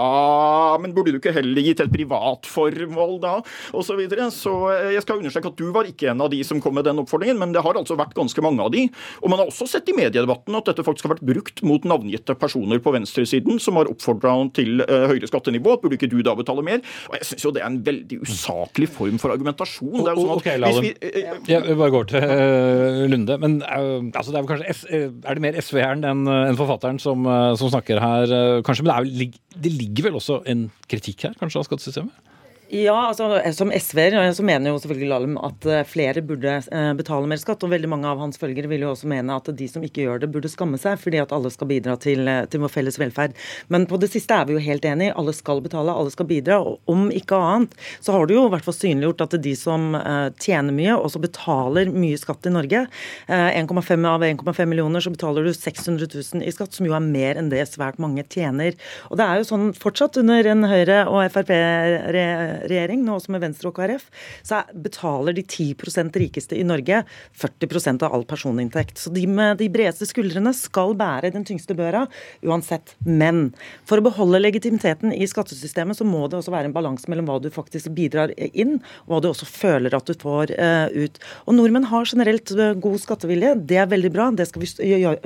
[0.80, 3.34] men burde du ikke heller gitt et privat formål da?
[3.74, 4.30] Og så videre.
[4.34, 6.86] Så eh, jeg skal understreke at du var ikke en av de som kom med
[6.88, 8.86] den oppfordringen, men det har altså vært ganske mange av de.
[9.22, 12.36] Og man har også sett i mediedebatten at dette faktisk har vært brukt mot navngitte
[12.38, 15.76] personer på venstresiden som har oppfordra til uh, høyere skattenivå.
[15.82, 16.82] Burde ikke du da betale mer?
[17.10, 19.96] Og Jeg syns jo det er en veldig usaklig form for argumentasjon.
[20.00, 23.38] Det er jo sånn at okay, vi, uh, Jeg bare går til uh, Lunde.
[23.44, 27.26] Men altså, det er, kanskje, er det mer SV-eren enn en forfatteren som,
[27.58, 28.86] som, snakker her, kanskje?
[28.86, 32.33] Men det, er, det ligger vel også en kritikk her, kanskje, av skattesystemet?
[32.74, 37.28] Ja, altså som SV-er så mener jo selvfølgelig Lahlum at eh, flere burde eh, betale
[37.30, 37.62] mer skatt.
[37.62, 40.24] Og veldig mange av hans følgere vil jo også mene at de som ikke gjør
[40.24, 43.36] det, burde skamme seg, fordi at alle skal bidra til, eh, til vår felles velferd.
[43.70, 45.14] Men på det siste er vi jo helt enige.
[45.14, 46.58] Alle skal betale, alle skal bidra.
[46.66, 49.94] Og om ikke annet så har du jo i hvert fall synliggjort at de som
[50.42, 52.84] tjener mye, også betaler mye skatt i Norge.
[53.28, 57.38] 1,5 av 1,5 millioner så betaler du 600 000 i skatt, som jo er mer
[57.38, 58.74] enn det svært mange tjener.
[59.12, 63.44] Og det er jo sånn fortsatt under en Høyre- og Frp-regjering regjering, nå også med
[63.44, 64.06] Venstre og KrF,
[64.46, 67.02] så betaler de 10% rikeste i Norge
[67.40, 68.98] 40% av all personinntekt.
[69.00, 72.04] Så de med de bredeste skuldrene skal bære den tyngste børa
[72.44, 72.94] uansett.
[73.04, 73.50] Men
[73.88, 77.40] for å beholde legitimiteten i skattesystemet, så må det også være en balanse mellom hva
[77.42, 81.20] du faktisk bidrar inn, og hva du også føler at du får uh, ut.
[81.48, 83.54] Og nordmenn har generelt uh, god skattevilje.
[83.68, 84.30] Det er veldig bra.
[84.34, 84.70] Det vi,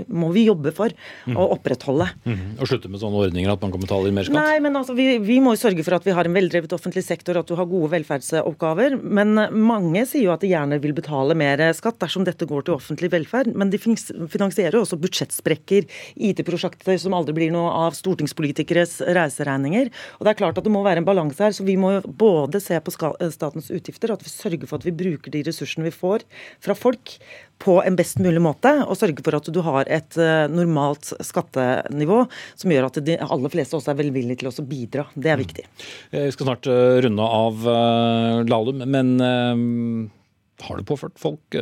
[0.08, 0.94] må vi jobbe for
[1.28, 1.36] mm.
[1.38, 2.08] å opprettholde.
[2.24, 2.58] Mm.
[2.58, 4.38] Og slutte med sånne ordninger at man kan betale mer skatt?
[4.38, 7.04] Nei, men altså, vi, vi må jo sørge for at vi har en veldrevet offentlig
[7.06, 8.96] sektor, at du har gode velferdsoppgaver.
[9.02, 12.76] Men mange sier jo at de gjerne vil betale mer skatt dersom dette går til
[12.78, 13.52] offentlig velferd.
[13.52, 19.92] Men de finansierer også budsjettsprekker, IT-prosjekter som aldri blir noe av stortingspolitikeres reiseregninger.
[20.18, 21.52] Og det er klart at det må være en balanse her.
[21.52, 25.34] Så vi må både se på statens utgifter, at vi sørger for at vi bruker
[25.34, 26.24] de ressursene vi får
[26.64, 27.18] fra folk
[27.62, 32.20] på en best mulig måte, og sørge for at du har et uh, normalt skattenivå
[32.54, 35.06] som gjør at de aller fleste også er velvillige til å bidra.
[35.14, 35.66] Det er viktig.
[36.14, 41.56] Vi skal snart uh, runde av uh, Lahlum, men har du påført folk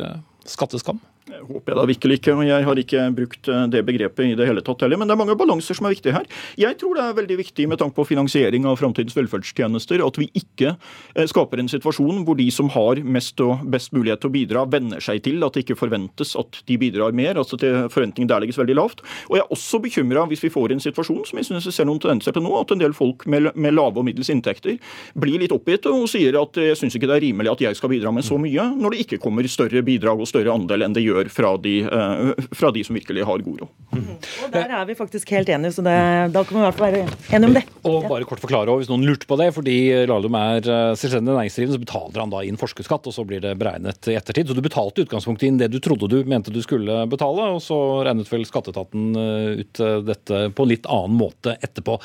[0.47, 0.99] skatteskam?
[1.27, 4.35] Jeg håper jeg da virkelig ikke, og jeg har ikke brukt eh, det begrepet i
[4.39, 4.99] det hele tatt heller.
[4.99, 6.27] Men det er mange balanser som er viktige her.
[6.59, 10.29] Jeg tror det er veldig viktig med tanke på finansiering av framtidens velferdstjenester at vi
[10.39, 14.35] ikke eh, skaper en situasjon hvor de som har mest og best mulighet til å
[14.37, 17.41] bidra, venner seg til at det ikke forventes at de bidrar mer.
[17.41, 19.03] altså til Forventningen der legges veldig lavt.
[19.27, 21.89] Og jeg er også bekymra hvis vi får en situasjon som jeg synes jeg ser
[21.89, 24.79] noen tendenser til nå, at en del folk med, med lave og middels inntekter
[25.19, 27.91] blir litt oppgitt og sier at jeg syns ikke det er rimelig at jeg skal
[27.91, 31.03] bidra med så mye, når det ikke kommer større bidrag og større andel enn det
[31.03, 33.73] gjør gjør fra de, eh, fra de som virkelig har god råd.
[33.93, 34.07] Mm.
[34.45, 35.97] Og Der er vi faktisk helt enige, så det,
[36.33, 37.63] da kan vi i hvert fall være enige om det.
[37.87, 39.77] Og bare kort forklare hvis noen lurte på det, fordi
[40.09, 43.55] Lahlum er eh, selvstendig næringsdrivende, så betaler han da inn forskerskatt, og så blir det
[43.59, 44.49] beregnet i ettertid.
[44.49, 47.63] Så du betalte i utgangspunktet inn det du trodde du mente du skulle betale, og
[47.63, 51.99] så regnet vel skatteetaten eh, ut dette på en litt annen måte etterpå.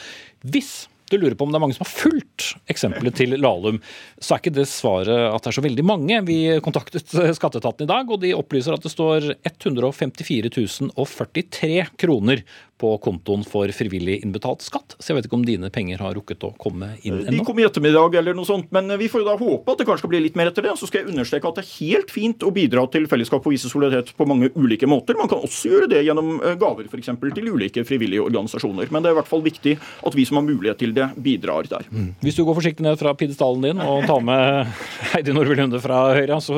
[0.53, 0.73] Hvis
[1.13, 3.79] du lurer på om det er mange som har fulgt eksempelet til Lahlum,
[4.19, 6.21] så er ikke det svaret at det er så veldig mange.
[6.29, 12.43] Vi kontaktet skatteetaten i dag, og de opplyser at det står 154 043 kroner
[12.83, 14.97] på kontoen for frivillig innbetalt skatt.
[14.99, 17.39] Så jeg vet ikke om dine penger har rukket å komme inn ennå?
[17.39, 19.87] De kom i ettermiddag eller noe sånt, men vi får jo da håpe at det
[19.89, 20.75] kanskje skal bli litt mer etter det.
[20.81, 23.71] Så skal jeg understreke at det er helt fint å bidra til fellesskap og vise
[23.71, 25.19] solidaritet på mange ulike måter.
[25.19, 27.13] Man kan også gjøre det gjennom eh, gaver f.eks.
[27.23, 28.91] til ulike frivillige organisasjoner.
[28.93, 31.69] Men det er i hvert fall viktig at vi som har mulighet til det, bidrar
[31.71, 31.87] der.
[31.93, 32.13] Mm.
[32.25, 34.73] Hvis du går forsiktig ned fra pidestallen din og tar med
[35.13, 36.57] Heidi Nordby Lunde fra Høyre, altså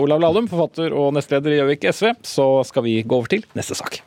[0.00, 3.78] Olav Lahlum, forfatter og nestleder i Gjøvik SV, så skal vi gå over til neste
[3.78, 4.02] sak.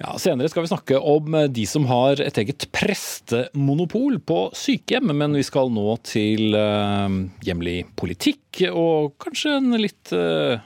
[0.00, 5.12] Ja, senere skal vi snakke om de som har et eget prestemonopol på sykehjem.
[5.12, 7.06] Men vi skal nå til uh,
[7.44, 10.56] hjemlig politikk, og kanskje en litt uh,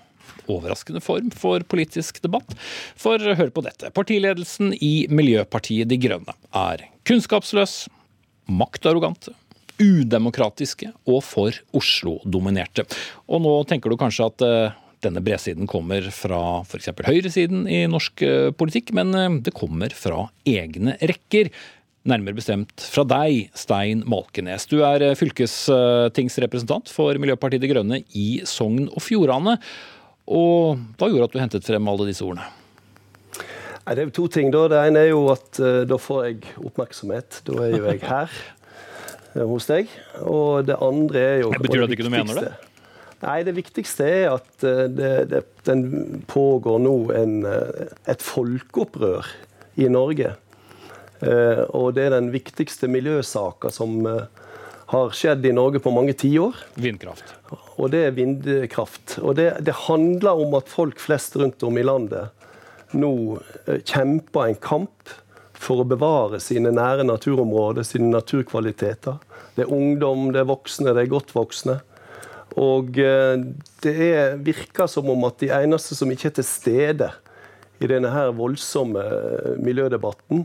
[0.46, 2.54] overraskende form for politisk debatt.
[2.96, 3.90] For hør på dette.
[3.96, 7.88] Partiledelsen i Miljøpartiet De Grønne er kunnskapsløs,
[8.48, 9.34] maktarrogante,
[9.82, 12.86] udemokratiske og for Oslo-dominerte.
[13.26, 16.90] Og nå tenker du kanskje at uh, denne bredsiden kommer fra f.eks.
[17.06, 21.50] høyresiden i norsk eh, politikk, men eh, det kommer fra egne rekker.
[22.08, 24.68] Nærmere bestemt fra deg, Stein Malkenes.
[24.70, 29.58] Du er eh, fylkestingsrepresentant for Miljøpartiet De Grønne i Sogn og Fjordane.
[30.24, 32.48] Og hva gjorde at du hentet frem alle disse ordene?
[33.84, 34.48] Nei, det er jo to ting.
[34.52, 34.64] da.
[34.72, 37.42] Det ene er jo at da får jeg oppmerksomhet.
[37.44, 38.38] Da er jo jeg her
[39.34, 39.90] hos deg.
[40.22, 42.54] Og det andre er jo det Betyr det at ikke mener det?
[43.24, 49.28] Nei, Det viktigste er at eh, det, det, den pågår nå en, eh, et folkeopprør
[49.80, 50.34] i Norge.
[51.24, 56.58] Eh, og det er den viktigste miljøsaka som har skjedd i Norge på mange tiår.
[56.76, 57.32] Vindkraft.
[57.80, 59.18] Og det er vindkraft.
[59.22, 62.30] Og det, det, handler om at folk flest rundt om i landet
[62.94, 63.40] nå
[63.88, 65.14] kjemper en kamp
[65.64, 69.18] for å bevare sine nære naturområder, sine naturkvaliteter.
[69.56, 71.78] Det er ungdom, det er voksne, det er godt voksne.
[72.60, 73.36] Og eh,
[73.82, 77.10] det er, virker som om at de eneste som ikke er til stede
[77.82, 80.44] i denne her voldsomme eh, miljødebatten,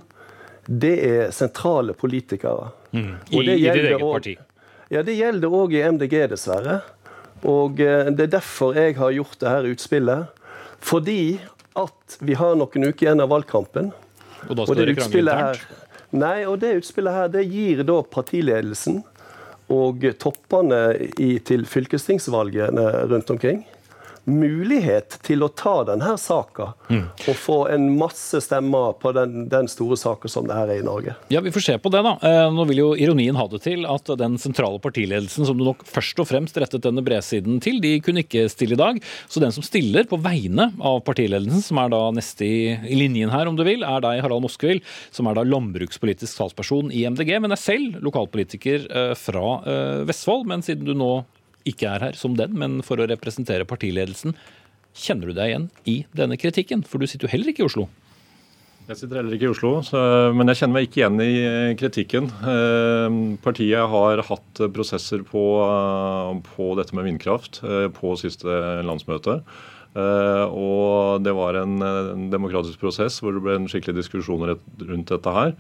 [0.70, 2.72] det er sentrale politikere.
[2.94, 3.14] Mm.
[3.30, 4.36] I, I ditt eget parti?
[4.90, 6.80] Ja, det gjelder òg i MDG, dessverre.
[7.46, 10.46] Og eh, det er derfor jeg har gjort dette utspillet.
[10.80, 11.40] Fordi
[11.78, 13.92] at vi har noen uker igjen av valgkampen.
[14.48, 15.86] Og da skal dere krangle internt?
[16.10, 19.04] Nei, og det utspillet her det gir da partiledelsen
[19.70, 20.80] og toppene
[21.22, 23.62] i, til fylkestingsvalgene rundt omkring
[24.28, 29.98] mulighet til å ta denne saka og få en masse stemmer på den, den store
[30.00, 31.16] saka som det her er i Norge.
[31.32, 32.16] Ja, Vi får se på det, da.
[32.26, 35.86] Eh, Nå vil jo ironien ha det til at den sentrale partiledelsen som du nok
[35.88, 39.02] først og fremst rettet denne bredsiden til, de kunne ikke stille i dag.
[39.30, 43.32] Så den som stiller på vegne av partiledelsen, som er da neste i, i linjen
[43.34, 47.36] her, om du vil, er deg, Harald Moskvild, som er da landbrukspolitisk talsperson i MDG,
[47.44, 50.48] men er selv lokalpolitiker eh, fra eh, Vestfold.
[50.50, 51.12] Men siden du nå
[51.68, 54.36] ikke er her som den, men for å representere partiledelsen,
[55.00, 56.86] kjenner du deg igjen i denne kritikken?
[56.88, 57.90] For du sitter jo heller ikke i Oslo.
[58.90, 60.00] Jeg sitter heller ikke i Oslo, så,
[60.34, 62.30] men jeg kjenner meg ikke igjen i eh, kritikken.
[62.42, 67.62] Eh, partiet har hatt prosesser på, eh, på dette med vindkraft
[67.94, 69.44] på siste landsmøte.
[70.00, 71.80] Og det var en,
[72.30, 75.56] demokratisk prosess hvor det ble en skikkelig diskusjon rundt dette her.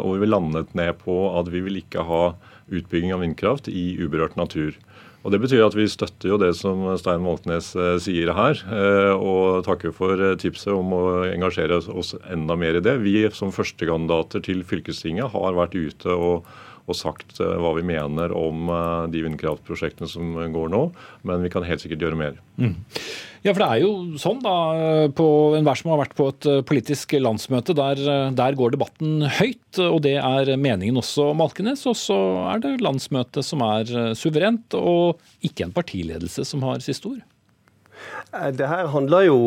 [0.00, 2.22] Og vi landet ned på at vi vil ikke ha
[2.72, 4.72] utbygging av vindkraft i uberørt natur.
[5.20, 9.12] Og Det betyr at vi støtter jo det som Stein Maltnes eh, sier her, eh,
[9.12, 12.96] og takker for eh, tipset om å engasjere oss enda mer i det.
[13.04, 16.48] Vi som førstekandidater til fylkestinget har vært ute og,
[16.90, 20.84] og sagt eh, hva vi mener om eh, de vindkraftprosjektene som går nå,
[21.28, 22.38] men vi kan helt sikkert gjøre mer.
[23.40, 24.54] Ja, for det er jo sånn da,
[25.16, 25.26] på
[25.56, 28.02] enhver som har vært på et eh, politisk landsmøte, der,
[28.36, 31.86] der går debatten høyt, og det er meningen også Malkenes.
[31.88, 32.20] Og så
[32.52, 37.22] er det landsmøtet som er suverent, og ikke en partiledelse som har siste ord.
[38.54, 39.38] Det her handler jo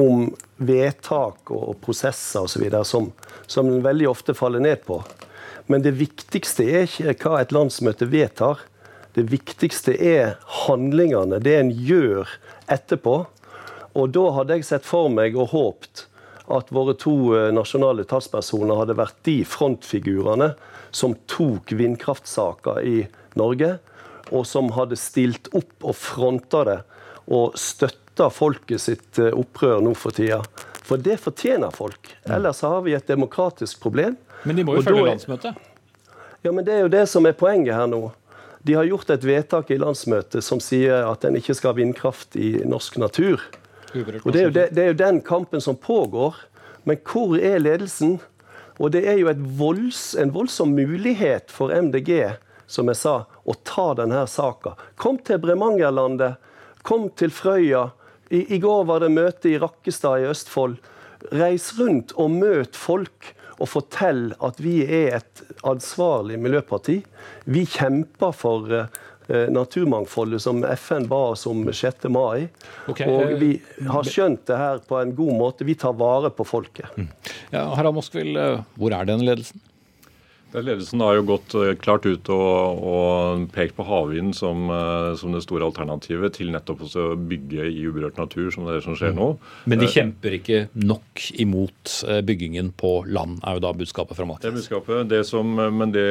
[0.00, 0.28] om
[0.62, 2.68] vedtak og prosesser osv.
[2.86, 3.10] Som,
[3.50, 5.00] som en veldig ofte faller ned på.
[5.66, 8.64] Men det viktigste er ikke hva et landsmøte vedtar.
[9.14, 10.34] Det viktigste er
[10.66, 12.28] handlingene, det en gjør
[12.72, 13.24] etterpå.
[13.94, 16.08] Og da hadde jeg sett for meg og håpt
[16.52, 20.50] at våre to eh, nasjonale talspersoner hadde vært de frontfigurene
[20.94, 22.98] som tok vindkraftsaker i
[23.38, 23.78] Norge,
[24.34, 26.80] og som hadde stilt opp og fronta det
[27.32, 30.42] og støtta folket sitt eh, opprør nå for tida.
[30.84, 32.12] For det fortjener folk.
[32.28, 34.18] Ellers har vi et demokratisk problem.
[34.44, 35.54] Men de må jo Og følge er- landsmøtet.
[36.44, 38.12] Ja, men Det er jo det som er poenget her nå.
[38.64, 42.36] De har gjort et vedtak i landsmøtet som sier at en ikke skal ha vindkraft
[42.36, 43.40] i norsk natur.
[43.94, 46.34] Og det er, jo det, det er jo den kampen som pågår.
[46.84, 48.18] Men hvor er ledelsen?
[48.80, 52.34] Og det er jo et volds, en voldsom mulighet for MDG,
[52.66, 54.74] som jeg sa, å ta denne saka.
[54.96, 56.36] Kom til Bremangerlandet.
[56.82, 57.90] Kom til Frøya.
[58.30, 60.76] I, I går var det møte i Rakkestad i Østfold.
[61.32, 63.30] Reis rundt og møt folk
[63.64, 66.98] og fortelle at vi er et ansvarlig miljøparti.
[67.48, 72.08] Vi kjemper for eh, naturmangfoldet som FN ba oss om 6.
[72.12, 72.48] mai.
[72.92, 73.08] Okay.
[73.08, 73.52] og eh, vi
[73.88, 75.68] har skjønt det her på en god måte.
[75.68, 76.92] Vi tar vare på folket.
[77.54, 79.62] Ja, Harald Moskvild, eh, hvor er denne ledelsen?
[80.54, 85.34] Ledelsen har jo gått eh, klart ut og, og pekt på havvind som, eh, som
[85.34, 88.98] det store alternativet til nettopp å bygge i uberørt natur, som det er det som
[88.98, 89.32] skjer nå.
[89.66, 91.92] Men de Eh, kjemper ikke nok imot
[92.26, 96.06] byggingen på land, er jo da budskapet fra Det er budskapet, det som, men det,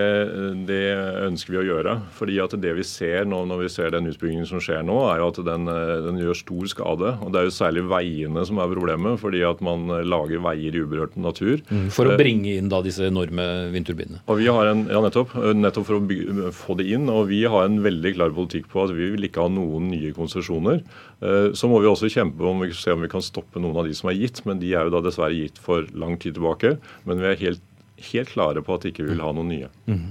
[0.67, 0.83] det
[1.27, 1.95] ønsker vi å gjøre.
[2.13, 5.21] fordi at det vi ser nå når vi ser den utbyggingen som skjer nå, er
[5.21, 5.65] jo at den,
[6.05, 7.15] den gjør stor skade.
[7.21, 10.83] og Det er jo særlig veiene som er problemet, fordi at man lager veier i
[10.83, 11.63] uberørt natur.
[11.93, 14.23] For å bringe inn da disse enorme vindturbinene.
[14.33, 17.05] Og vi har en, ja nettopp, nettopp for å bygge, få det inn.
[17.13, 20.13] Og vi har en veldig klar politikk på at vi vil ikke ha noen nye
[20.17, 20.81] konsesjoner.
[21.21, 23.93] Eh, Så må vi også kjempe om se om vi kan stoppe noen av de
[23.97, 26.77] som er gitt, men de er jo da dessverre gitt for lang tid tilbake.
[27.05, 27.61] Men vi er helt,
[28.09, 29.69] helt klare på at ikke vi vil ha noen nye.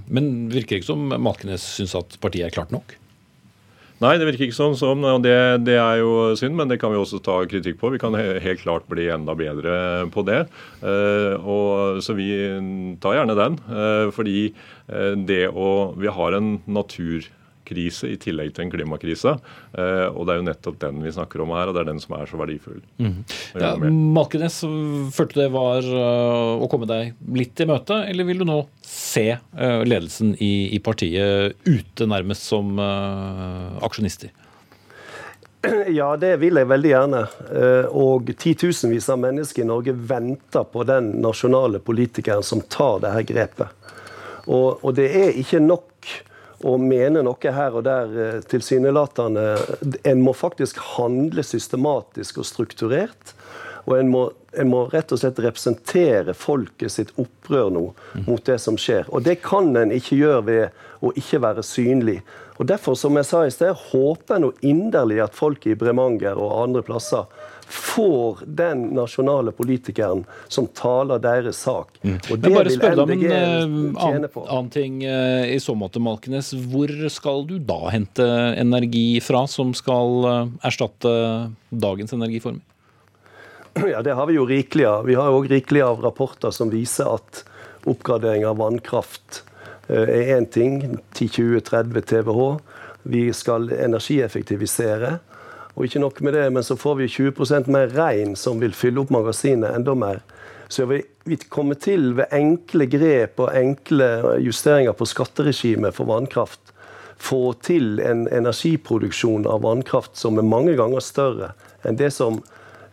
[0.08, 2.94] Men virker det ikke som Malkenes syns at partiet er klart nok?
[4.02, 4.74] Nei, det virker ikke sånn.
[4.74, 7.92] sånn og det, det er jo synd, men det kan vi også ta kritikk på.
[7.94, 9.74] Vi kan helt klart bli enda bedre
[10.10, 10.40] på det.
[10.82, 12.32] Eh, og, så vi
[13.02, 13.60] tar gjerne den.
[13.70, 15.70] eh, fordi eh, det å
[16.02, 16.56] Vi har en
[17.72, 19.38] naturkrise i tillegg til en klimakrise.
[19.74, 22.00] eh, og det er jo nettopp den vi snakker om her, og det er den
[22.00, 22.82] som er så verdifull.
[22.98, 23.24] Mm.
[23.60, 23.76] Ja.
[23.76, 24.60] Malkenes,
[25.12, 28.60] følte du det var øh, å komme deg litt i møte, eller vil du nå
[28.82, 34.30] se øh, ledelsen i, i partiet ute nærmest som aksjonister?
[35.94, 37.20] Ja, det vil jeg veldig gjerne.
[37.54, 43.12] Eh, Og titusenvis av mennesker i Norge venter på den nasjonale politikeren som tar det
[43.14, 43.68] her grepet.
[44.50, 45.84] Og, og det er ikke nok
[46.62, 49.46] å mene noe her og der eh, tilsynelatende.
[50.08, 53.34] En må faktisk handle systematisk og strukturert.
[53.88, 54.22] Og en må,
[54.54, 57.84] en må rett og slett representere folket sitt opprør nå
[58.28, 59.08] mot det som skjer.
[59.10, 62.20] Og det kan en ikke gjøre ved å ikke være synlig.
[62.60, 66.38] Og Derfor, som jeg sa i sted, håper jeg nå inderlig at folk i Bremanger
[66.38, 67.26] og andre plasser
[67.72, 71.96] får den nasjonale politikeren som taler deres sak.
[72.02, 72.18] Mm.
[72.30, 73.62] Og det vil om en eh,
[73.96, 74.42] tjene på.
[74.44, 76.52] annen ting eh, i så måte, Malkenes.
[76.72, 78.26] Hvor skal du da hente
[78.60, 81.14] energi fra som skal eh, erstatte
[81.70, 82.60] dagens energiformer?
[83.88, 85.08] Ja, Det har vi jo rikelig av.
[85.08, 87.42] Vi har òg rikelig av rapporter som viser at
[87.88, 89.42] oppgradering av vannkraft
[89.88, 90.98] er én ting.
[91.16, 92.58] 10-20-30 TWh.
[93.08, 95.16] Vi skal energieffektivisere.
[95.74, 99.00] Og ikke nok med det, men så får vi 20% mer regn som vil fylle
[99.02, 100.20] opp magasinet enda mer.
[100.72, 106.72] Så vi, vi kommer til ved enkle grep og enkle justeringer på skatteregimet for vannkraft
[107.22, 111.52] få til en energiproduksjon av vannkraft som er mange ganger større
[111.86, 112.40] enn det som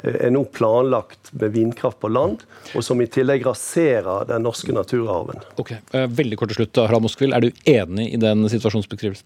[0.03, 2.43] eh, er nå planlagt med vindkraft på land,
[2.77, 5.41] og som i tillegg raserer den norske naturarven.
[5.61, 7.33] Ok, eh, Veldig kort til slutt, Harald Moskvild.
[7.33, 9.25] Er du enig i den situasjonsbeskrivelsen?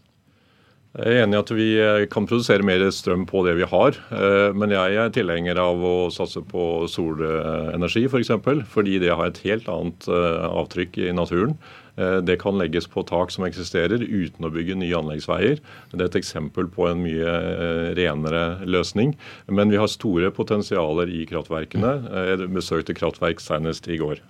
[0.93, 3.95] Jeg er enig i at vi eh, kan produsere mer strøm på det vi har.
[4.13, 8.29] eh, Men jeg er tilhenger av å satse på solenergi f.eks.
[8.45, 11.57] For fordi det har et helt annet eh, avtrykk i naturen.
[11.97, 15.59] Eh, Det kan legges på tak som eksisterer uten å bygge nye anleggsveier.
[15.91, 19.13] Det er et eksempel på en mye eh, renere løsning.
[19.47, 21.91] Men vi har store potensialer i kraftverkene.
[22.09, 24.21] Eh, Jeg besøkte kraftverk senest i går.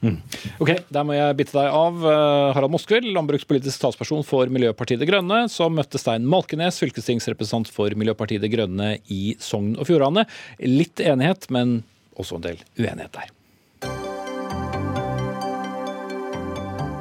[0.59, 2.01] Ok, Der må jeg bitte deg av.
[2.53, 8.41] Harald Moskvild, landbrukspolitisk talsperson for Miljøpartiet De Grønne, som møtte Stein Malkenes, fylkestingsrepresentant for Miljøpartiet
[8.43, 10.25] De Grønne i Sogn og Fjordane.
[10.59, 11.83] Litt enighet, men
[12.19, 13.31] også en del uenighet der.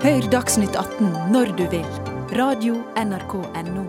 [0.03, 1.85] Hør Dagsnytt 18 når du vil.
[2.35, 3.85] Radio NRK Radio.nrk.no.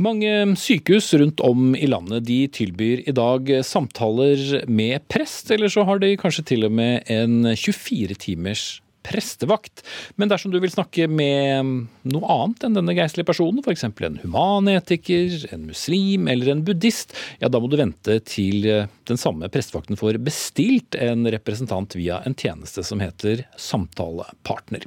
[0.00, 5.84] Mange sykehus rundt om i landet de tilbyr i dag samtaler med prest, eller så
[5.84, 8.66] har de kanskje til og med en 24 timers
[9.06, 9.84] prestevakt.
[10.20, 13.86] Men dersom du vil snakke med noe annet enn denne geistlige personen, f.eks.
[13.86, 18.66] en humanetiker, en muslim eller en buddhist, ja da må du vente til
[19.06, 24.86] den samme prestevakten får bestilt en representant via en tjeneste som heter Samtalepartner.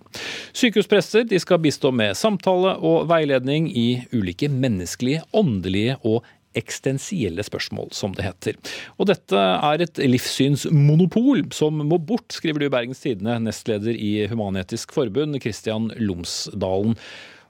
[0.54, 6.26] Sykehusprester de skal bistå med samtale og veiledning i ulike menneskelige, åndelige og
[6.58, 8.58] eksistensielle spørsmål, som det heter.
[8.97, 14.28] Og dette er et livssynsmonopol som må bort, skriver du i Bergens Tidende, nestleder i
[14.32, 16.97] Human-Etisk Forbund, Christian Lomsdalen.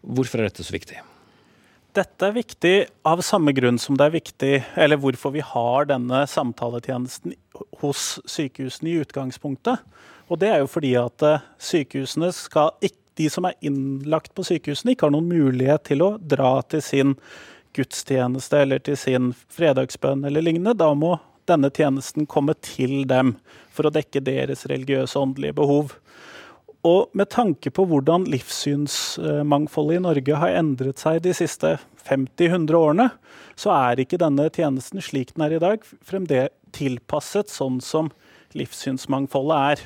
[0.02, 1.00] Hvorfor er dette så viktig?
[1.98, 2.76] Dette er viktig
[3.10, 7.34] av samme grunn som det er viktig, eller hvorfor vi har denne samtaletjenesten
[7.82, 9.82] hos sykehusene i utgangspunktet.
[10.30, 14.46] Og det er jo fordi at eh, sykehusene skal ikke, de som er innlagt på
[14.48, 17.18] sykehusene, ikke har noen mulighet til å dra til sin
[17.78, 20.76] gudstjeneste eller til sin fredagsbønn eller lignende.
[20.78, 21.18] Da må
[21.50, 23.36] denne tjenesten komme til dem
[23.74, 25.96] for å dekke deres religiøse og åndelige behov.
[26.88, 31.76] Og med tanke på hvordan livssynsmangfoldet i Norge har endret seg de siste
[32.08, 33.10] 50-100 årene,
[33.60, 38.12] så er ikke denne tjenesten slik den er i dag, fremdeles tilpasset sånn som
[38.56, 39.84] livssynsmangfoldet er.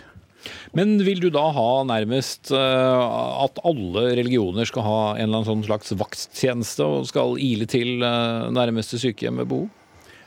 [0.77, 3.03] Men vil du da ha nærmest eh,
[3.45, 8.03] at alle religioner skal ha en eller annen sånn slags vakttjeneste og skal ile til
[8.03, 9.69] eh, nærmeste sykehjem ved behov?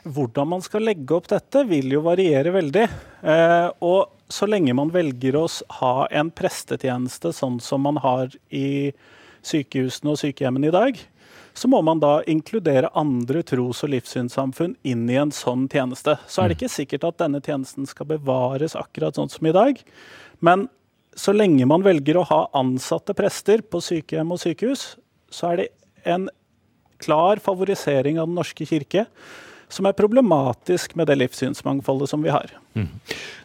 [0.07, 2.85] Hvordan man skal legge opp dette, vil jo variere veldig.
[3.27, 5.45] Eh, og så lenge man velger å
[5.81, 8.91] ha en prestetjeneste sånn som man har i
[9.47, 10.99] sykehusene og sykehjemmene i dag,
[11.57, 16.13] så må man da inkludere andre tros- og livssynssamfunn inn i en sånn tjeneste.
[16.29, 19.81] Så er det ikke sikkert at denne tjenesten skal bevares akkurat sånn som i dag.
[20.45, 20.67] Men
[21.17, 24.85] så lenge man velger å ha ansatte prester på sykehjem og sykehus,
[25.33, 25.67] så er det
[26.05, 26.29] en
[27.01, 29.07] klar favorisering av Den norske kirke
[29.69, 32.53] som er problematisk med det livssynsmangfoldet som vi har.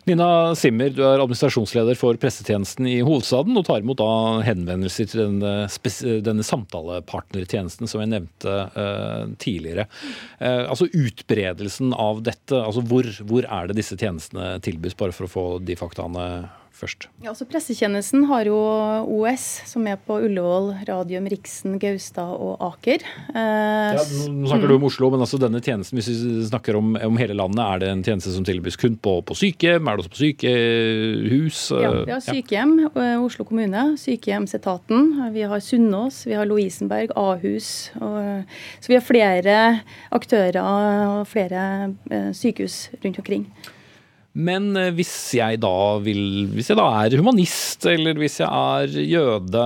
[0.04, 5.22] Nina Simmer, du er administrasjonsleder for pressetjenesten i hovedstaden og tar imot da henvendelser til
[5.24, 5.52] denne,
[6.26, 9.88] denne samtalepartnertjenesten som jeg nevnte uh, tidligere.
[10.38, 15.28] Uh, altså Utbredelsen av dette, altså hvor, hvor er det disse tjenestene tilbys, bare for
[15.28, 16.26] å få de faktaene
[16.82, 17.06] først?
[17.22, 18.58] Ja, altså Pressetjenesten har jo
[19.06, 23.04] OS, som er på Ullevål, Radium, Riksen, Gaustad og Aker.
[23.32, 24.02] Eh, Ja,
[24.32, 27.36] nå snakker du om Oslo, men altså denne tjenesten, hvis vi snakker om, om hele
[27.38, 29.88] landet, er det en tjeneste som tilbys kun på, på sykehjem?
[29.88, 31.60] Er det også på sykehus?
[31.82, 32.92] Ja, vi har sykehjem, ja.
[33.22, 35.12] Oslo kommune, sykehjemsetaten.
[35.34, 37.90] Vi har Sunnaas, vi har Lovisenberg, Ahus.
[38.00, 38.44] Og,
[38.80, 39.58] så vi har flere
[40.14, 41.62] aktører og flere
[42.10, 43.46] eh, sykehus rundt omkring.
[44.32, 48.94] Men eh, hvis jeg da vil Hvis jeg da er humanist, eller hvis jeg er
[49.04, 49.64] jøde,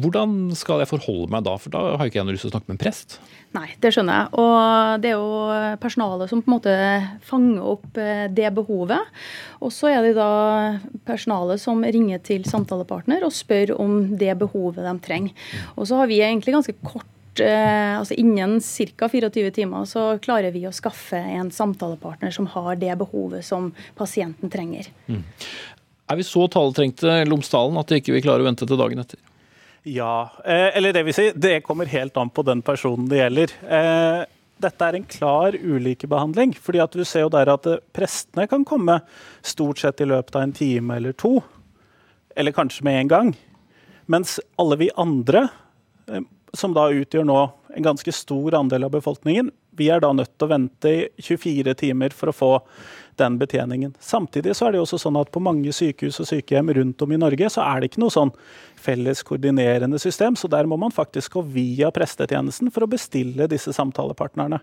[0.00, 2.56] Hvordan skal jeg forholde meg da, for da har ikke jeg noe lyst til å
[2.56, 3.18] snakke med en prest?
[3.56, 4.40] Nei, det skjønner jeg.
[4.40, 6.74] Og det er jo personalet som på en måte
[7.28, 9.20] fanger opp eh, det behovet.
[9.64, 10.30] Og så er det da
[11.08, 15.48] personalet som ringer til samtalepartner og spør om det behovet de trenger.
[15.76, 17.08] Og så har vi egentlig ganske kort
[17.44, 19.08] altså Innen ca.
[19.08, 24.50] 24 timer så klarer vi å skaffe en samtalepartner som har det behovet som pasienten
[24.52, 24.90] trenger.
[25.06, 25.24] Mm.
[26.08, 29.20] Er vi så taletrengte Lomsdalen at de ikke vil klare å vente til dagen etter?
[29.88, 33.52] Ja, eh, eller det vil si, det kommer helt an på den personen det gjelder.
[33.68, 34.22] Eh,
[34.58, 36.56] dette er en klar ulikebehandling.
[36.60, 39.00] fordi at du ser jo der at eh, prestene kan komme
[39.42, 41.38] stort sett i løpet av en time eller to.
[42.36, 43.36] Eller kanskje med en gang.
[44.06, 45.48] Mens alle vi andre,
[46.56, 47.40] som da utgjør nå
[47.76, 51.74] en ganske stor andel av befolkningen, vi er da nødt til å vente i 24
[51.78, 52.52] timer for å få
[53.18, 53.94] den betjeningen.
[54.02, 57.20] Samtidig så er det også sånn at på mange sykehus og sykehjem rundt om i
[57.20, 58.32] Norge så er det ikke noe sånn
[58.78, 63.74] felles koordinerende system, så der må man faktisk gå via prestetjenesten for å bestille disse
[63.74, 64.60] samtalepartnerne.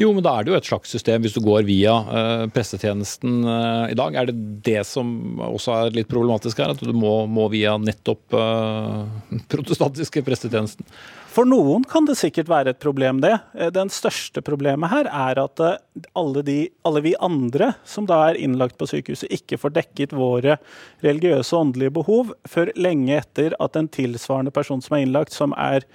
[0.00, 3.40] Jo, men da er det jo et slags system hvis du går via uh, prestetjenesten
[3.44, 4.16] uh, i dag.
[4.16, 8.36] Er det det som også er litt problematisk her, at du må, må via nettopp
[8.36, 9.04] uh,
[9.52, 10.86] protestantiske pressetjenesten?
[11.30, 13.36] For noen kan det sikkert være et problem, det.
[13.54, 15.76] Eh, den største problemet her er at eh,
[16.18, 20.58] alle, de, alle, vi andre som da er innlagt på sykehuset, ikke får dekket våre
[21.06, 25.54] religiøse og åndelige behov før lenge etter at en tilsvarende person som er innlagt, som
[25.54, 25.86] er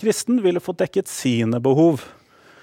[0.00, 2.02] kristen, ville fått dekket sine behov.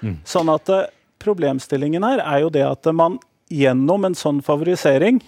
[0.02, 0.20] Mm.
[0.28, 0.86] Sånn at eh,
[1.22, 3.18] problemstillingen her er jo det at man
[3.52, 5.22] gjennom en sånn favorisering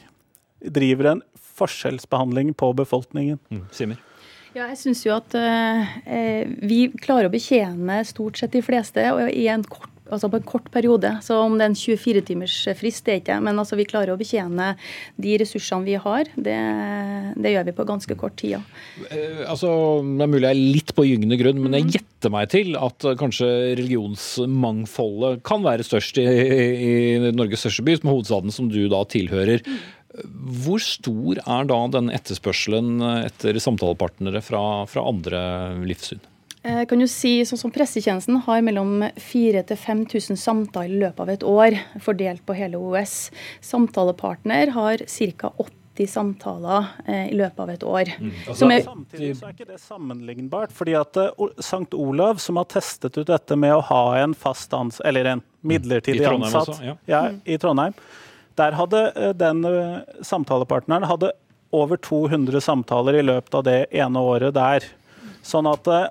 [0.61, 1.23] driver en
[1.61, 3.41] forskjellsbehandling på befolkningen.
[3.51, 3.67] Mm.
[3.75, 4.01] Simmer?
[4.51, 9.29] Ja, jeg syns jo at eh, vi klarer å betjene stort sett de fleste og
[9.31, 11.13] i en kort, altså på en kort periode.
[11.25, 14.15] Så om det er en 24 timers frist, det er ikke Men altså, vi klarer
[14.15, 14.73] å betjene
[15.21, 16.31] de ressursene vi har.
[16.37, 16.59] Det,
[17.41, 18.59] det gjør vi på ganske kort tid.
[18.59, 18.63] Ja.
[19.11, 19.71] Eh, altså,
[20.07, 21.95] det er mulig jeg er litt på gyngende grunn, men jeg mhm.
[21.97, 23.49] gjetter meg til at kanskje
[23.81, 29.05] religionsmangfoldet kan være størst i, i Norges største by, som er hovedstaden som du da
[29.09, 29.65] tilhører.
[29.65, 29.81] Mm.
[30.65, 35.41] Hvor stor er da den etterspørselen etter samtalepartnere fra, fra andre
[35.87, 36.23] livssyn?
[36.61, 41.23] Jeg kan jo si, sånn som Pressetjenesten har mellom 4000 til 5000 samtaler i løpet
[41.25, 43.31] av et år, fordelt på hele OS.
[43.65, 45.53] Samtalepartner har ca.
[45.57, 48.13] 80 samtaler eh, i løpet av et år.
[48.21, 48.31] Mm.
[48.45, 50.73] Altså, er, samtidig så er ikke det sammenlignbart.
[50.77, 51.97] fordi at uh, St.
[51.97, 56.29] Olav, som har testet ut dette med å ha en fast ans eller en midlertidig
[56.29, 56.97] ansatt også, ja.
[57.09, 57.97] Ja, i Trondheim,
[58.61, 61.33] der hadde uh, den uh, samtalepartneren hadde
[61.73, 64.85] over 200 samtaler i løpet av det ene året der.
[65.47, 66.09] Sånn at eh,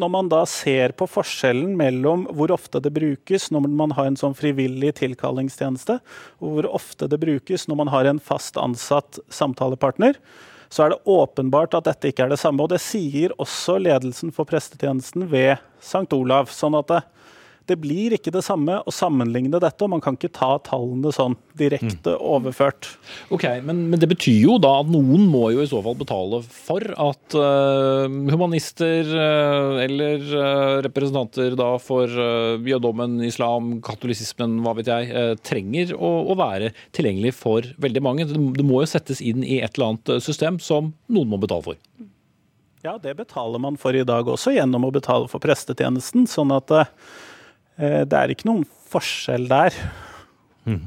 [0.00, 4.18] når man da ser på forskjellen mellom hvor ofte det brukes når man har en
[4.18, 5.98] sånn frivillig tilkallingstjeneste,
[6.40, 10.18] og hvor ofte det brukes når man har en fast ansatt samtalepartner,
[10.68, 12.64] så er det åpenbart at dette ikke er det samme.
[12.64, 16.08] Og det sier også ledelsen for prestetjenesten ved St.
[16.16, 16.50] Olav.
[16.50, 17.02] sånn at det,
[17.66, 21.34] det blir ikke det samme å sammenligne dette, og man kan ikke ta tallene sånn
[21.58, 22.22] direkte mm.
[22.36, 22.88] overført.
[23.34, 26.40] Ok, men, men, det betyr jo da at noen må jo i så fall betale
[26.46, 32.10] for at uh, humanister uh, eller uh, representanter da for
[32.66, 38.26] jødommen, islam, katolisismen, hva vet jeg, trenger å, å, være tilgjengelig for veldig mange.
[38.28, 41.72] Det, det må jo settes inn i et eller annet system som noen må betale
[41.72, 41.80] for.
[42.86, 46.28] Ja, det betaler man for i dag også, gjennom å betale for prestetjenesten.
[46.30, 46.70] sånn at
[47.76, 49.74] det er ikke noen forskjell der.
[50.64, 50.86] Mm.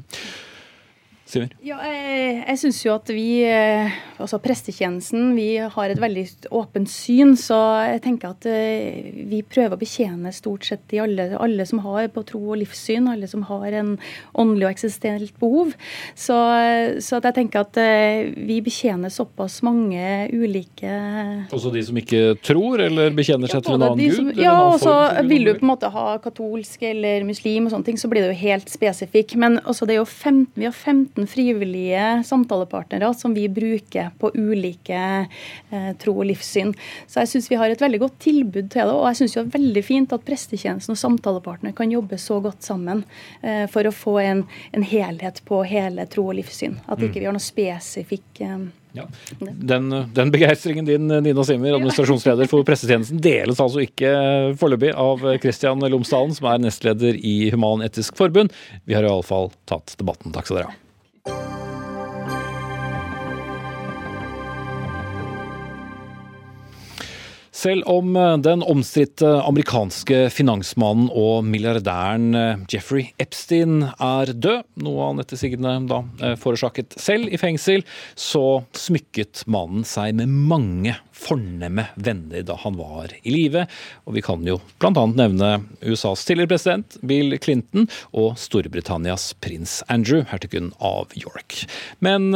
[1.30, 1.52] Siver?
[1.62, 6.24] Ja, jeg, jeg syns jo at vi, eh, altså prestetjenesten, vi har et veldig
[6.58, 7.36] åpent syn.
[7.38, 11.84] Så jeg tenker at eh, vi prøver å betjene stort sett i alle, alle som
[11.86, 13.92] har på tro og livssyn, alle som har en
[14.34, 15.76] åndelig og eksistensielt behov.
[16.18, 16.38] Så,
[17.06, 20.02] så jeg tenker at eh, vi betjener såpass mange
[20.34, 20.90] ulike
[21.54, 24.42] Også de som ikke tror, eller bekjenner seg ja, til en annen som, gud?
[24.42, 24.98] Ja, og så
[25.30, 28.34] vil du på en måte ha katolsk eller muslim og sånne ting, så blir det
[28.34, 29.38] jo helt spesifikk.
[29.38, 34.10] Men også det er jo 15, vi har 15 15 frivillige samtalepartnere som vi bruker
[34.20, 35.28] på ulike
[35.70, 36.74] eh, tro og livssyn.
[37.08, 38.94] Så jeg syns vi har et veldig godt tilbud til det.
[38.94, 42.64] Og jeg syns det er veldig fint at prestetjenesten og samtalepartner kan jobbe så godt
[42.64, 43.04] sammen
[43.42, 46.80] eh, for å få en, en, helhet på hele tro og livssyn.
[46.88, 47.22] At ikke mm.
[47.22, 48.60] vi har noe spesifikk eh,
[48.98, 49.04] ja.
[49.38, 54.10] Den, den begeistringen din, Nina Simmer, administrasjonsleder for pressetjenesten, deles altså ikke
[54.58, 58.56] foreløpig av Kristian Lomsdalen, som er nestleder i Human-Etisk Forbund.
[58.90, 60.34] Vi har iallfall tatt debatten.
[60.34, 60.80] Takk skal dere ha.
[67.60, 75.10] Selv om eh, den omstridte amerikanske finansmannen og milliardæren eh, Jeffrey Epstein er død, noe
[75.10, 77.84] han etter sigende da eh, forårsaket selv i fengsel,
[78.16, 83.66] så smykket mannen seg med mange fornemme venner da han var i live.
[84.08, 85.04] Og vi kan jo bl.a.
[85.20, 85.52] nevne
[85.84, 91.66] USAs tidligere president Bill Clinton og Storbritannias prins Andrew, hertugen av York.
[92.00, 92.32] Men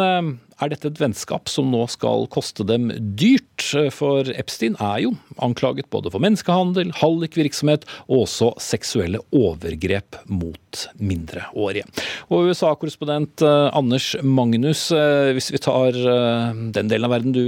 [0.62, 3.66] er dette et vennskap som nå skal koste dem dyrt?
[3.96, 11.86] For Epstein er jo anklaget både for menneskehandel, hallikvirksomhet og også seksuelle overgrep mot mindreårige.
[12.34, 17.44] Og USA-korrespondent eh, Anders Magnus, eh, hvis vi tar eh, den delen av verden du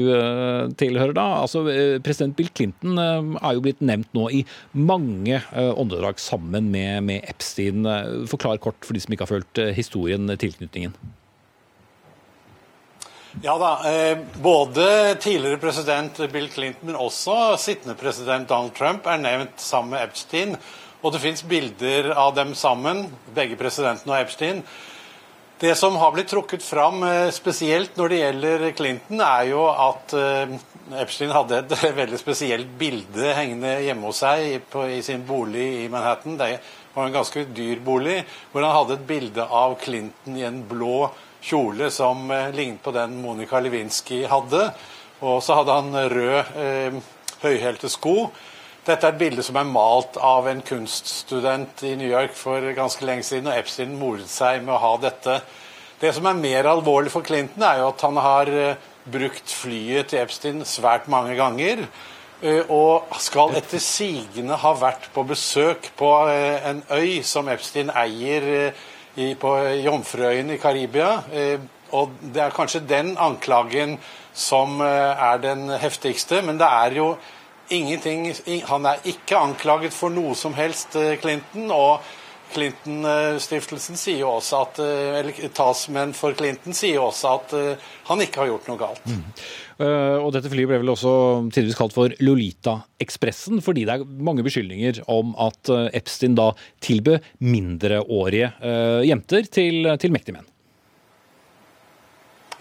[0.79, 1.25] tilhører da.
[1.43, 1.63] altså
[2.05, 4.43] President Bill Clinton er jo blitt nevnt nå i
[4.73, 7.85] mange åndedrag sammen med, med Epstein.
[8.29, 10.95] Forklar kort for de som ikke har fulgt historien, tilknytningen.
[13.43, 13.91] Ja da.
[13.91, 19.91] Eh, både tidligere president Bill Clinton, men også sittende president Donald Trump er nevnt sammen
[19.95, 20.55] med Epstein.
[21.03, 23.05] Og det fins bilder av dem sammen,
[23.35, 24.63] begge presidentene og Epstein.
[25.59, 30.15] Det som har blitt trukket fram eh, spesielt når det gjelder Clinton, er jo at
[30.15, 30.55] eh,
[31.03, 35.85] Epstein hadde et veldig spesielt bilde hengende hjemme hos seg på, i sin bolig i
[35.91, 36.39] Manhattan.
[36.39, 36.53] Det
[36.95, 38.21] var en ganske dyr bolig,
[38.53, 41.09] hvor han hadde et bilde av Clinton i en blå
[41.45, 44.69] kjole som eh, lignet på den Monica Lewinsky hadde.
[45.25, 46.99] Og så hadde han rød eh,
[47.43, 48.29] høyhælte sko.
[48.85, 53.05] Dette er et bilde som er malt av en kunststudent i New York for ganske
[53.07, 55.39] lenge siden, og Epstein moret seg med å ha dette.
[56.01, 60.11] Det som er mer alvorlig for Clinton, er jo at han har eh, brukt flyet
[60.11, 61.85] til Epstein svært mange ganger.
[62.43, 68.75] Eh, og skal etter sigende ha vært på besøk på en øy som Epstein eier
[69.15, 69.53] i, på
[69.83, 71.11] Jomfruøyene i Karibia.
[71.31, 71.59] Eh,
[71.95, 73.97] og det er kanskje den anklagen
[74.35, 77.15] som eh, er den heftigste, men det er jo
[77.73, 78.27] ingenting
[78.69, 81.71] Han er ikke anklaget for noe som helst, eh, Clinton.
[81.71, 82.01] og
[82.53, 87.55] Clinton-stiftelsen sier jo også at eller talsmenn for Clinton sier jo også at
[88.09, 89.05] han ikke har gjort noe galt.
[89.09, 89.23] Mm.
[89.75, 91.11] Uh, og dette flyet ble vel også
[91.49, 96.51] tidligvis kalt for Lolita-ekspressen, fordi det er mange beskyldninger om at Epstein da
[96.85, 98.53] tilbød mindreårige
[99.09, 100.51] jenter til, til mektige menn.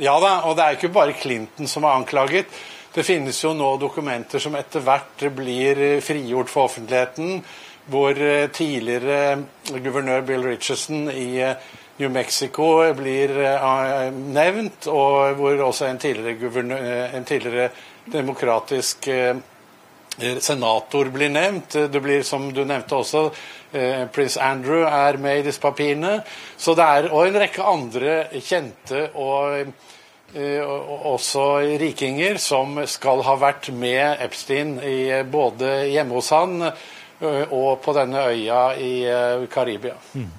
[0.03, 2.51] Ja da, og det er ikke bare Clinton som er anklaget.
[2.95, 7.41] Det finnes jo nå dokumenter som etter hvert blir frigjort for offentligheten,
[7.91, 8.17] hvor
[8.57, 11.43] tidligere guvernør Bill Richardson i
[11.99, 13.35] New Mexico blir
[14.11, 17.69] nevnt, og hvor også en tidligere, eh, en tidligere
[18.13, 19.09] demokratisk
[20.39, 21.77] senator blir nevnt.
[21.93, 23.31] Det blir, som du nevnte også,
[24.15, 26.21] prins Andrew er med i disse papirene.
[26.57, 29.73] Så det er, og en rekke andre kjente og
[30.35, 31.47] også
[31.81, 36.71] rikinger som skal ha vært med Epstein i, både hjemme hos han
[37.25, 38.95] og på denne øya i
[39.53, 39.97] Karibia.
[40.15, 40.31] Mm.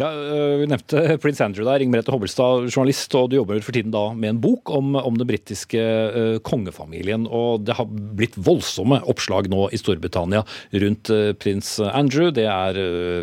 [0.00, 1.82] Ja, øh, Vi nevnte prins Andrew der.
[1.82, 5.18] Inger Merete Hobbelstad, journalist, og du jobber for tiden da med en bok om, om
[5.18, 7.26] den britiske kongefamilien.
[7.26, 10.42] og Det har blitt voldsomme oppslag nå i Storbritannia
[10.84, 12.30] rundt uh, prins Andrew.
[12.32, 12.80] Det er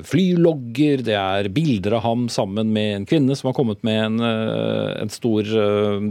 [0.07, 4.21] flylogger, det er bilder av ham sammen med en kvinne som har kommet med en,
[4.21, 5.47] en stor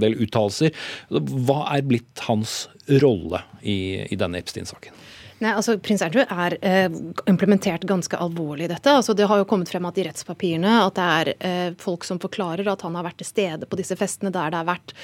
[0.03, 0.75] del uttalelser.
[1.11, 2.65] Hva er blitt hans
[3.03, 4.95] rolle i, i denne Epstein-saken?
[5.39, 6.87] Nei, altså Prins Andrew er eh,
[7.29, 8.89] implementert ganske alvorlig i dette.
[8.89, 12.21] Altså, det har jo kommet frem at i rettspapirene at det er eh, folk som
[12.23, 14.95] forklarer at han har vært til stede på disse festene der det har vært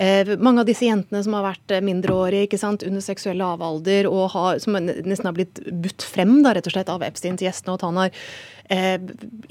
[0.00, 4.08] eh, mange av disse jentene som har vært eh, mindreårige ikke sant, under seksuell lavalder,
[4.08, 7.74] og har, som nesten har blitt budt frem da, rett og slett av Epsteins gjestene.
[7.74, 8.24] og at han har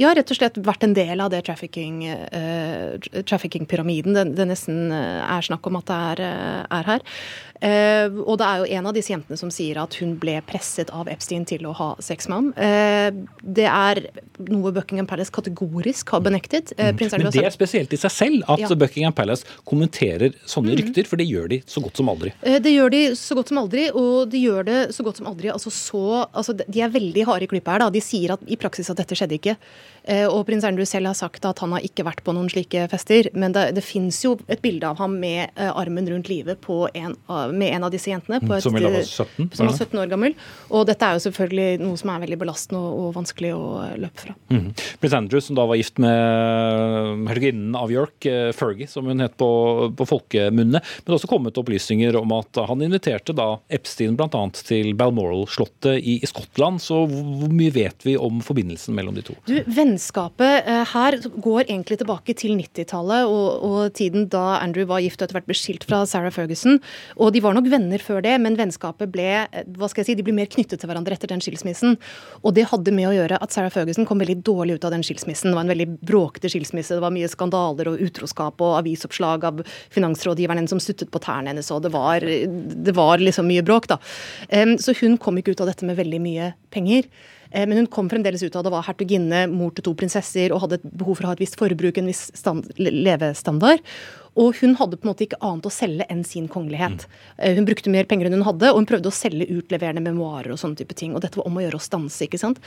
[0.02, 4.92] ja, rett og slett vært en del av det trafficking-pyramiden uh, trafficking det, det, nesten
[4.96, 6.20] eh, er snakk om at det er,
[6.66, 7.02] er her.
[7.62, 11.06] Og det er jo en av disse jentene som sier at hun ble presset av
[11.12, 12.48] Epstein til å ha sex med ham.
[13.46, 14.02] Det er
[14.48, 16.74] noe Buckingham Palace kategorisk har benektet.
[16.80, 16.98] Mm.
[16.98, 18.72] Men det er spesielt i seg selv at ja.
[18.74, 20.78] Buckingham Palace kommenterer sånne mm.
[20.80, 22.34] rykter, for det gjør de så godt som aldri.
[22.42, 25.54] det gjør de så godt som aldri, og de gjør det så godt som aldri.
[25.54, 27.86] Altså så, altså de er veldig harde i klippet her.
[27.86, 27.92] da.
[27.94, 29.56] De sier at, i praksis at dette skjedde ikke.
[30.04, 32.88] Eh, og prins Andrew selv har sagt at han har ikke vært på noen slike
[32.92, 33.30] fester.
[33.38, 37.16] Men det, det fins jo et bilde av ham med uh, armen rundt livet en,
[37.54, 38.40] med en av disse jentene.
[38.42, 39.52] Et, som var 17?
[39.58, 40.36] Som var 17 år gammel.
[40.70, 43.66] Og dette er jo selvfølgelig noe som er veldig belastende og, og vanskelig å
[44.02, 44.36] løpe fra.
[44.54, 44.72] Mm.
[45.02, 49.52] Prins Andrew, som da var gift med helgerinnen av York, Fergie, som hun het på,
[49.98, 54.44] på folkemunne, men det har også kommet opplysninger om at han inviterte da Epstein bl.a.
[54.56, 56.82] til Balmoral-slottet i, i Skottland.
[56.84, 59.36] Så hvor mye vet vi om forbindelsen mellom de to?
[59.50, 59.58] Du,
[59.92, 65.20] Vennskapet eh, her går egentlig tilbake til 90-tallet og, og, tiden da Andrew var gift
[65.20, 66.80] og etter hvert ble skilt fra Sarah Ferguson.
[67.18, 70.18] Og de var nok venner før det, men vennskapet ble eh, hva skal jeg si,
[70.20, 71.98] de ble mer knyttet til hverandre etter den skilsmissen.
[72.46, 75.04] Og det hadde med å gjøre at Sarah Ferguson kom veldig dårlig ut av den
[75.06, 75.52] skilsmissen.
[75.52, 76.96] Det var en veldig bråkete skilsmisse.
[76.96, 79.62] Det var mye skandaler og utroskap og avisoppslag av
[79.92, 84.00] finansrådgiveren som suttet på tærne hennes, og det var, det var liksom mye bråk, da.
[84.82, 87.10] Så hun kom ikke ut av dette med veldig mye penger.
[87.52, 90.66] Eh, men hun kom fremdeles ut av det var hertuginne, mor til to prinsesser og
[90.66, 93.84] hadde et behov for å ha et visst forbruk, en viss stand, levestandard.
[94.40, 97.04] Og hun hadde på en måte ikke annet å selge enn sin kongelighet.
[97.36, 97.58] Mm.
[97.58, 100.62] Hun brukte mer penger enn hun hadde, og hun prøvde å selge utleverende memoarer og
[100.62, 101.12] sånne type ting.
[101.18, 102.62] Og dette var om å gjøre å stanse, ikke sant.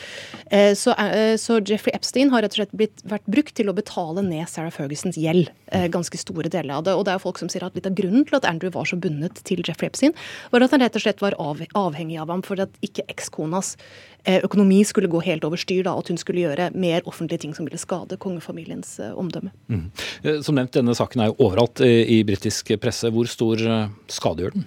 [0.52, 0.92] Eh, så,
[1.40, 4.74] så Jeffrey Epstein har rett og slett blitt, vært brukt til å betale ned Sarah
[4.74, 5.48] Fergusons gjeld.
[5.94, 6.92] Ganske store deler av det.
[6.98, 8.86] Og det er jo folk som sier at litt av grunnen til at Andrew var
[8.86, 10.12] så bundet til Jeffrey Epstein,
[10.52, 13.74] var at han rett og slett var av, avhengig av ham for at ikke ekskonas
[14.24, 17.66] økonomi skulle gå helt over styr, da, at hun skulle gjøre mer offentlige ting som
[17.68, 19.52] ville skade kongefamiliens omdømme.
[19.68, 19.88] Mm.
[20.44, 23.10] Som nevnt, denne saken er jo overalt i, britisk presse.
[23.12, 24.66] Hvor stor eh, skade gjør den?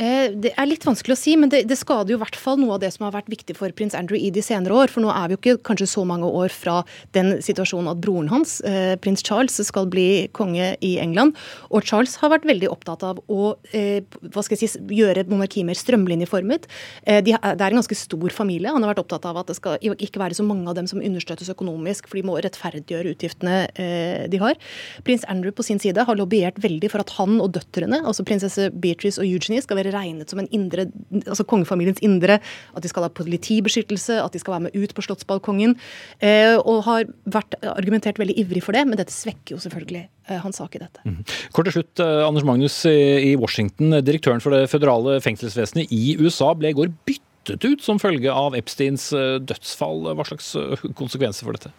[0.00, 2.56] Eh, det er litt vanskelig å si, men det, det, skader jo i hvert fall
[2.60, 4.92] noe av det som har vært viktig for prins Andrew i de senere år.
[4.92, 6.80] For nå er vi jo ikke kanskje så mange år fra
[7.16, 11.36] den situasjonen at broren hans, eh, prins Charles, skal bli konge i England.
[11.68, 14.00] Og Charles har vært veldig opptatt av å eh,
[14.32, 16.68] hva skal jeg si, gjøre monarkiet mer strømlinjeformet.
[17.04, 18.72] Eh, de, det er en ganske stor familie.
[18.72, 21.02] Han har vært opptatt av at det skal ikke være så mange av dem som
[21.04, 24.56] understøttes økonomisk, for de må rettferdiggjøre utgiftene eh, de har.
[25.04, 28.70] Prins Andrew på sin side har lobbyert veldig for at han og døtrene, altså prinsesse
[28.80, 30.86] Beatrice og Eugenie, skal være regnet som en indre,
[31.22, 32.38] altså kongefamiliens indre.
[32.76, 35.76] At de skal ha politibeskyttelse, at de skal være med ut på slottsbalkongen.
[36.24, 40.38] Eh, og har vært argumentert veldig ivrig for det, men dette svekker jo selvfølgelig eh,
[40.42, 41.04] hans sak i dette.
[41.06, 41.20] Mm.
[41.56, 43.98] Kort til slutt, eh, Anders Magnus i Washington.
[44.06, 48.56] Direktøren for det føderale fengselsvesenet i USA ble i går byttet ut som følge av
[48.58, 49.10] Epsteins
[49.46, 50.12] dødsfall.
[50.14, 50.52] Hva slags
[50.98, 51.72] konsekvenser for dette?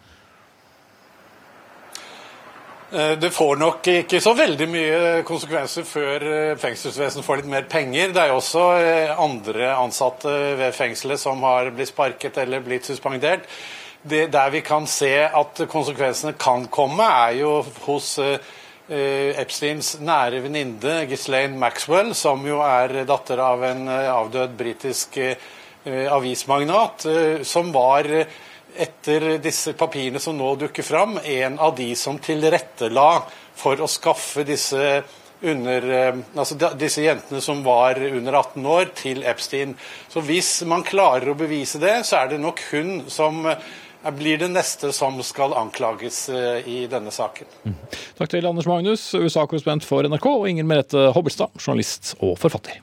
[2.93, 7.67] Eh, det får nok ikke så veldig mye konsekvenser før eh, fengselsvesenet får litt mer
[7.71, 8.11] penger.
[8.11, 12.89] Det er jo også eh, andre ansatte ved fengselet som har blitt sparket eller blitt
[12.89, 13.47] suspendert.
[14.03, 18.17] Det, der vi kan se at konsekvensene kan komme, er jo hos
[18.91, 25.19] Epsteins nære venninne Ghislaine Maxwell, som jo er datter av en avdød britisk
[25.85, 27.05] avismagnat,
[27.47, 28.09] som var
[28.75, 33.23] etter disse papirene som nå dukker fram, en av de som tilrettela
[33.57, 35.03] for å skaffe disse,
[35.41, 39.75] under, eh, altså disse jentene som var under 18 år, til Epstein.
[40.09, 43.57] Så hvis man klarer å bevise det, så er det nok hun som eh,
[44.17, 47.49] blir det neste som skal anklages eh, i denne saken.
[47.65, 47.81] Mm.
[48.17, 52.81] Takk til Anders Magnus, USA-korrespondent for NRK, og Inger Merete Hobbelstad, journalist og forfatter.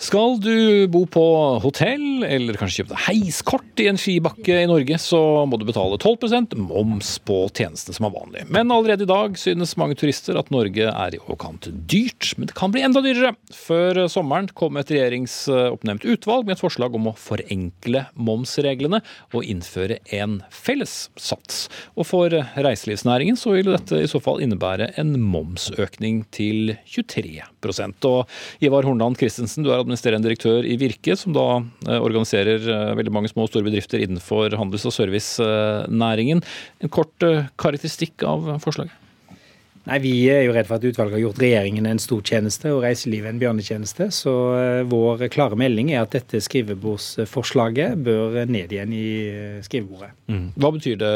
[0.00, 1.22] Skal du bo på
[1.60, 5.98] hotell, eller kanskje kjøpe deg heiskort i en skibakke i Norge, så må du betale
[6.00, 8.46] 12% moms på tjenestene som er vanlig.
[8.48, 12.30] Men allerede i dag synes mange turister at Norge er i overkant dyrt.
[12.38, 13.34] Men det kan bli enda dyrere.
[13.52, 19.02] Før sommeren kom et regjeringsoppnevnt utvalg med et forslag om å forenkle momsreglene
[19.36, 21.66] og innføre en felles sats.
[22.00, 28.64] Og for reiselivsnæringen så vil dette i så fall innebære en momsøkning til 23% Og
[28.64, 31.46] Ivar Hornland Christensen, du er administrerende direktør i Virke, som da
[31.88, 36.42] eh, organiserer eh, veldig mange små og store bedrifter innenfor handels- og servicenæringen.
[36.80, 38.96] En kort eh, karakteristikk av forslaget?
[39.88, 42.82] Nei, Vi er jo redd for at utvalget har gjort regjeringen en stor tjeneste og
[42.84, 44.10] reiselivet en bjørnetjeneste.
[44.12, 44.34] Så
[44.92, 49.06] vår klare melding er at dette skrivebordsforslaget bør ned igjen i
[49.64, 50.12] skrivebordet.
[50.28, 50.50] Mm.
[50.60, 51.14] Hva betyr det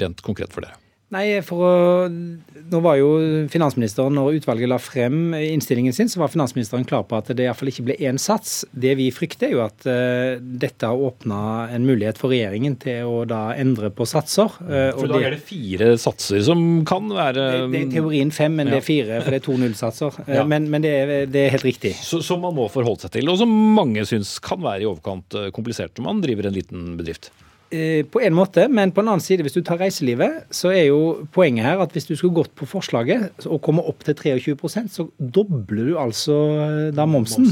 [0.00, 0.80] rent konkret for dere?
[1.12, 1.72] Nei, for å,
[2.08, 3.08] nå var jo
[3.52, 7.68] finansministeren, Når utvalget la frem innstillingen sin, så var finansministeren klar på at det iallfall
[7.72, 8.62] ikke ble én sats.
[8.72, 13.10] Det vi frykter, er jo at uh, dette har åpna en mulighet for regjeringen til
[13.10, 14.56] å da endre på satser.
[14.64, 18.56] Uh, for da er det fire satser som kan være Det, det er teorien fem,
[18.56, 18.76] men ja.
[18.78, 20.20] det er fire, for det er to nullsatser.
[20.24, 20.48] Uh, ja.
[20.48, 21.96] Men, men det, er, det, er, helt riktig.
[22.00, 25.98] Som man må forholde seg til, og som mange syns kan være i overkant komplisert
[25.98, 27.32] når man driver en liten bedrift?
[27.72, 30.90] Eh, på en måte, men på en annen side, hvis du tar reiselivet, så er
[30.90, 34.92] jo poenget her at hvis du skulle gått på forslaget og komme opp til 23%
[34.92, 37.48] så dobler du altså eh, da momsen.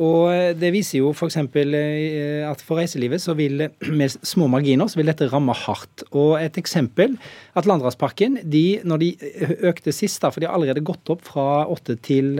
[0.00, 1.36] Og eh, det viser jo f.eks.
[1.36, 3.66] at for reiselivet så vil
[4.00, 6.06] med små marginer så vil dette ramme hardt.
[6.16, 7.18] Og et eksempel
[7.52, 9.12] Atlanterhavsparken, de, når de
[9.68, 12.38] økte sist, da, for de har allerede gått opp fra 8 til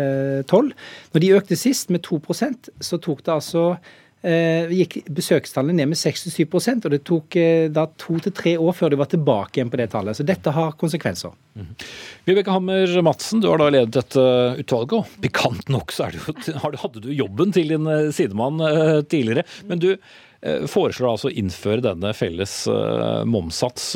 [0.49, 0.73] 12
[1.13, 3.75] Når de økte sist med 2% så tok det altså
[4.23, 8.93] gikk besøkstallene ned med 6-7 og det tok eh, da to til tre år før
[8.93, 10.15] de var tilbake igjen på det tallet.
[10.15, 11.35] Så dette har konsekvenser.
[11.59, 11.73] Mm.
[12.29, 14.27] Vibeke Hammer Madsen, du har da ledet dette
[14.63, 16.37] utvalget, og pikant nok så jo,
[16.85, 18.63] hadde du jobben til din eh, sidemann
[19.11, 19.47] tidligere.
[19.67, 19.97] Men du
[20.43, 22.65] foreslår altså å innføre denne felles
[23.31, 23.93] momssats.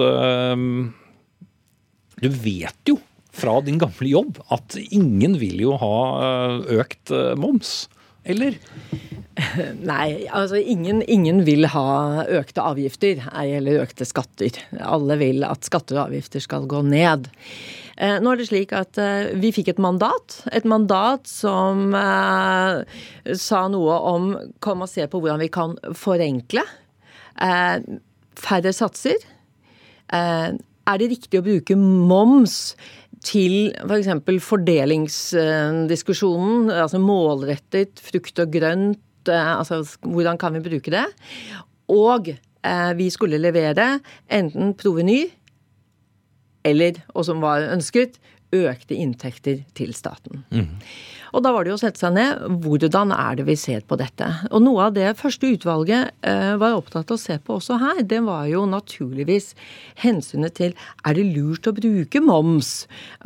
[2.23, 2.95] Du vet jo
[3.35, 5.97] fra din gamle jobb at ingen vil jo ha
[6.79, 7.11] økt
[7.43, 7.89] moms,
[8.27, 8.59] eller?
[9.91, 14.57] Nei, altså ingen, ingen, vil ha økte avgifter, ei eller økte skatter.
[14.81, 17.29] Alle vil at skatter og avgifter skal gå ned.
[17.97, 20.41] Eh, nå er det slik at eh, vi fikk et mandat.
[20.57, 22.83] Et mandat som eh,
[23.37, 24.31] sa noe om
[24.65, 26.65] Kom og se på hvordan vi kan forenkle.
[27.41, 27.77] Eh,
[28.37, 29.25] færre satser.
[30.07, 32.77] Er det riktig å bruke moms
[33.27, 34.09] til f.eks.
[34.23, 41.07] For fordelingsdiskusjonen, altså målrettet frukt og grønt Eh, altså hvordan kan vi bruke det?
[41.93, 43.99] Og eh, vi skulle levere
[44.31, 45.27] enten proveny
[46.67, 48.19] eller, og som var ønsket,
[48.71, 50.45] økte inntekter til staten.
[50.55, 50.73] Mm.
[51.37, 52.45] Og da var det jo å sette seg ned.
[52.65, 54.29] Hvordan er det vi ser på dette?
[54.51, 58.01] Og noe av det første utvalget eh, var opptatt av å se på også her,
[58.09, 59.53] det var jo naturligvis
[60.01, 62.73] hensynet til er det lurt å bruke moms?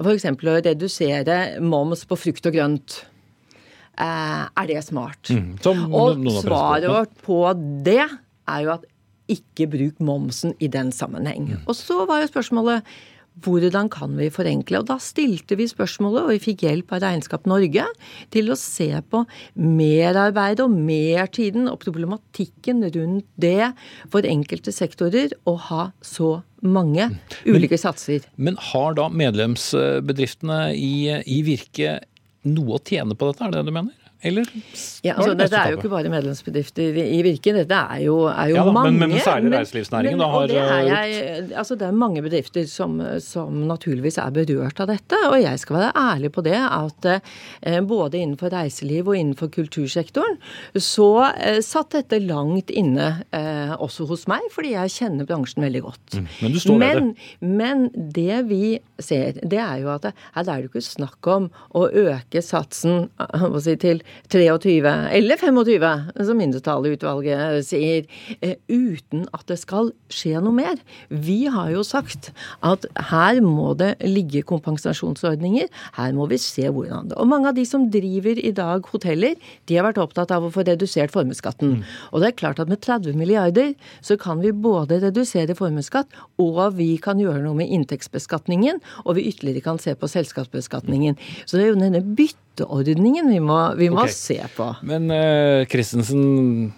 [0.01, 0.27] F.eks.
[0.27, 3.03] å redusere moms på frukt og grønt.
[4.01, 5.31] Eh, er det smart?
[5.31, 5.55] Mm,
[5.93, 7.43] og svaret vårt på
[7.85, 8.89] det er jo at
[9.31, 11.53] ikke bruk momsen i den sammenheng.
[11.53, 11.65] Mm.
[11.69, 12.87] Og så var jo spørsmålet
[13.45, 14.81] hvordan kan vi forenkle?
[14.83, 17.87] Og da stilte vi spørsmålet, og vi fikk hjelp av Regnskap Norge,
[18.35, 19.23] til å se på
[19.55, 23.73] merarbeidet og mertiden og problematikken rundt det
[24.13, 27.19] for enkelte sektorer å ha så mange mm.
[27.49, 28.29] ulike men, satser.
[28.37, 32.01] Men har da medlemsbedriftene i, i Virke
[32.49, 34.00] noe å tjene på dette, er det det du mener?
[34.23, 34.45] Eller?
[35.01, 38.59] Ja, altså, dette er jo ikke bare medlemsbedrifter i Virke, dette er jo, er jo
[38.59, 38.93] ja, da, mange.
[38.99, 43.63] Men, men særlig reiselivsnæringen har det er, jeg, altså, det er mange bedrifter som, som,
[43.71, 45.17] naturligvis er berørt av dette.
[45.31, 50.37] Og jeg skal være ærlig på det at eh, både innenfor reiseliv og innenfor kultursektoren
[50.77, 55.85] så eh, satt dette langt inne eh, også hos meg, fordi jeg kjenner bransjen veldig
[55.87, 56.05] godt.
[56.19, 57.49] Mm, men du står men, det.
[57.63, 57.89] Men
[58.21, 58.63] det vi
[59.01, 63.09] ser, det er jo at her er det jo ikke snakk om å øke satsen
[63.65, 64.79] si, til 23
[65.17, 68.07] eller 25, som mindretallet i utvalget sier,
[68.41, 70.79] eh, uten at det skal skje noe mer.
[71.11, 72.31] Vi har jo sagt
[72.67, 75.69] at her må det ligge kompensasjonsordninger.
[75.97, 79.35] Her må vi se hvordan det Og mange av de som driver i dag hoteller,
[79.67, 81.81] de har vært opptatt av å få redusert formuesskatten.
[81.81, 81.85] Mm.
[82.13, 86.07] Og det er klart at med 30 milliarder så kan vi både redusere formuesskatt,
[86.39, 91.19] og vi kan gjøre noe med inntektsbeskatningen, og vi ytterligere kan se på selskapsbeskatningen.
[91.47, 94.15] Så det er jo denne bytte støtteordningen vi må, vi må okay.
[94.15, 94.73] se på.
[94.83, 96.73] Men uh, Christensen,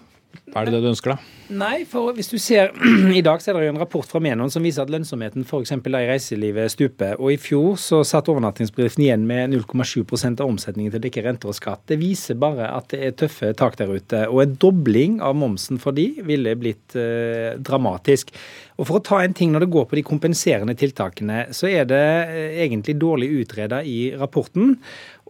[0.52, 1.38] er det det du ønsker, da?
[1.52, 2.70] Nei, for hvis du ser
[3.18, 5.74] I dag så er det en rapport fra Menon som viser at lønnsomheten f.eks.
[5.74, 7.18] i reiselivet stuper.
[7.20, 11.52] Og i fjor så satt overnattingsbedriften igjen med 0,7% av omsetningen til å dekke renter
[11.52, 11.84] og skatt.
[11.90, 14.24] Det viser bare at det er tøffe tak der ute.
[14.30, 18.32] Og en dobling av momsen for de ville blitt eh, dramatisk.
[18.80, 21.84] Og For å ta en ting når det går på de kompenserende tiltakene, så er
[21.90, 24.78] det eh, egentlig dårlig utreda i rapporten.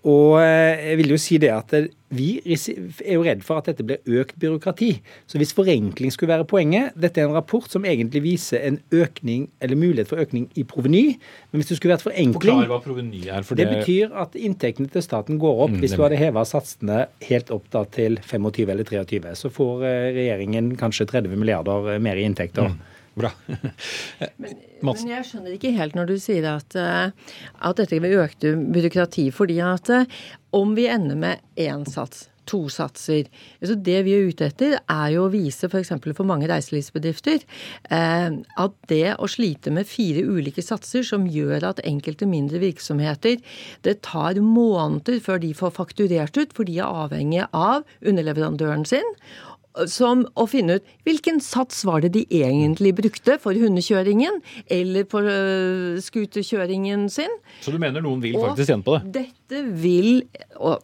[0.02, 1.74] Og eh, jeg vil jo si det at
[2.12, 4.90] vi er jo redd for at dette blir økt byråkrati.
[5.30, 9.46] Så hvis forenkling skulle være poenget Dette er en rapport som egentlig viser en økning,
[9.62, 11.04] eller mulighet for økning i proveny.
[11.50, 13.46] Men hvis det skulle vært forenkling Forklar hva proveny er.
[13.46, 15.76] For det, det betyr at inntektene til staten går opp.
[15.76, 19.86] Mm, hvis du hadde heva satsene helt opp da til 25 eller 23, så får
[19.86, 22.74] eh, regjeringen kanskje 30 milliarder mer i inntekter.
[22.74, 22.91] Mm.
[23.18, 23.30] Bra.
[23.46, 28.56] men, men, jeg skjønner ikke helt når du sier at, eh, at dette vil øke
[28.72, 29.30] byråkrati.
[29.30, 30.20] fordi at eh,
[30.52, 33.28] om vi ender med én sats, to satser
[33.60, 35.92] altså Det vi er ute etter, er jo å vise f.eks.
[35.94, 37.44] For, for mange reiselivsbedrifter
[37.94, 38.34] eh,
[38.64, 43.38] at det å slite med fire ulike satser som gjør at enkelte mindre virksomheter
[43.86, 49.06] Det tar måneder før de får fakturert ut, for de er avhengig av underleverandøren sin
[49.88, 54.40] som å finne ut hvilken sats var det de egentlig brukte for hundekjøringen
[54.72, 56.00] eller for uh,
[57.12, 57.36] sin.
[57.64, 59.12] Så du mener noen vil faktisk tjene på det?
[59.22, 60.24] Dette vil,
[60.60, 60.82] og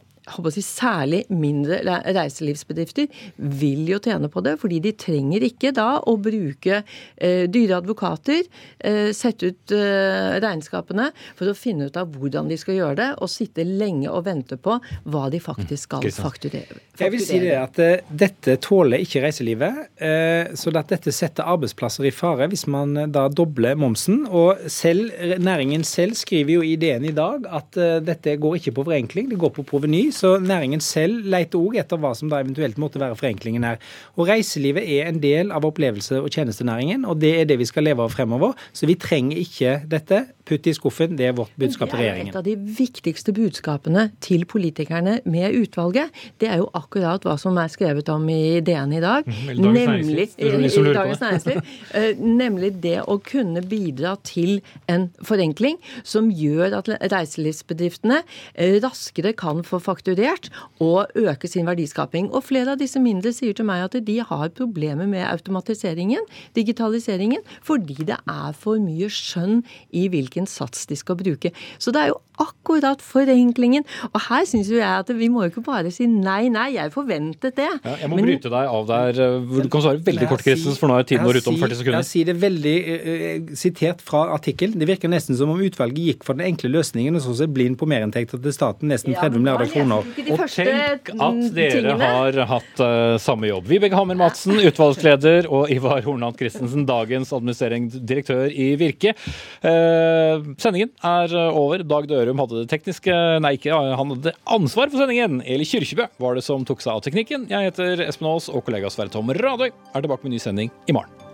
[0.54, 1.80] si, særlig mindre
[2.14, 7.80] reiselivsbedrifter vil jo tjene på det, fordi de trenger ikke da å bruke eh, dyre
[7.82, 8.44] advokater,
[8.78, 13.10] eh, sette ut eh, regnskapene for å finne ut av hvordan de skal gjøre det,
[13.22, 16.82] og sitte lenge og vente på hva de faktisk skal fakturere.
[16.98, 19.76] Jeg vil si det at uh, Dette tåler ikke reiselivet.
[20.00, 24.24] Uh, så at dette setter arbeidsplasser i fare hvis man uh, da dobler momsen.
[24.26, 28.84] Og selv, næringen selv skriver jo i ideen i dag at dette går ikke på
[28.88, 32.78] forenkling, det går på proveny så næringen selv leter òg etter hva som da eventuelt
[32.80, 33.78] måtte være forenklingen her.
[34.16, 37.86] Og Reiselivet er en del av opplevelse- og tjenestenæringen, og det er det vi skal
[37.86, 38.56] leve av fremover.
[38.72, 40.24] Så vi trenger ikke dette.
[40.48, 41.16] Putt i skuffen.
[41.18, 42.32] Det er vårt budskap til er regjeringen.
[42.32, 46.10] et av de viktigste budskapene til politikerne med utvalget.
[46.40, 49.26] Det er jo akkurat hva som er skrevet om i DN i dag.
[49.26, 51.24] Mhm, Dagens i.
[51.24, 51.62] Næringsliv.
[51.94, 58.22] Eh, Nemlig det å kunne bidra til en forenkling som gjør at reiselivsbedriftene
[58.54, 60.48] eh, raskere kan få fakturert
[60.80, 62.30] og øke sin verdiskaping.
[62.32, 66.24] Og flere av disse mindre sier til meg at de har problemer med automatiseringen,
[66.56, 70.06] digitaliseringen, fordi det er for mye skjønn i
[70.38, 71.50] hvilken sats de skal bruke.
[71.82, 73.82] Så det er jo akkurat forenklingen.
[74.12, 76.92] Og her syns jo jeg at vi må jo ikke bare si nei, nei, jeg
[76.94, 77.66] forventet det.
[77.84, 79.08] Ja, jeg må Men- bryte deg av der.
[79.18, 81.74] eh, Du kan svare veldig kort, Christens, for nå er tiden vår ute om 40
[81.80, 81.98] sekunder.
[81.98, 84.78] Jeg sier det veldig eh, sitert fra artikkelen.
[84.78, 87.76] Det virker nesten som om utvalget gikk for den enkle løsningen og så seg blind
[87.76, 90.06] på merinntekter til staten, nesten 30 milliarder kroner.
[90.30, 93.66] Og tenk at dere har hatt uh, samme jobb.
[93.66, 99.14] Vibeke Hammer Madsen, utvalgsleder, og Ivar Hornland Christensen, dagens administrerende direktør i Virke.
[99.62, 100.27] Eh,
[100.60, 101.84] sendingen er eh, over.
[101.86, 103.14] Dag Dørum hadde det tekniske
[103.44, 105.40] Nei, ikke han hadde ansvar for sendingen.
[105.46, 107.48] Eli Kyrkjebø var det som tok seg av teknikken.
[107.52, 110.96] Jeg heter Espen Aas, og kollega Sverre Tom Radøy er tilbake med ny sending i
[110.96, 111.27] morgen.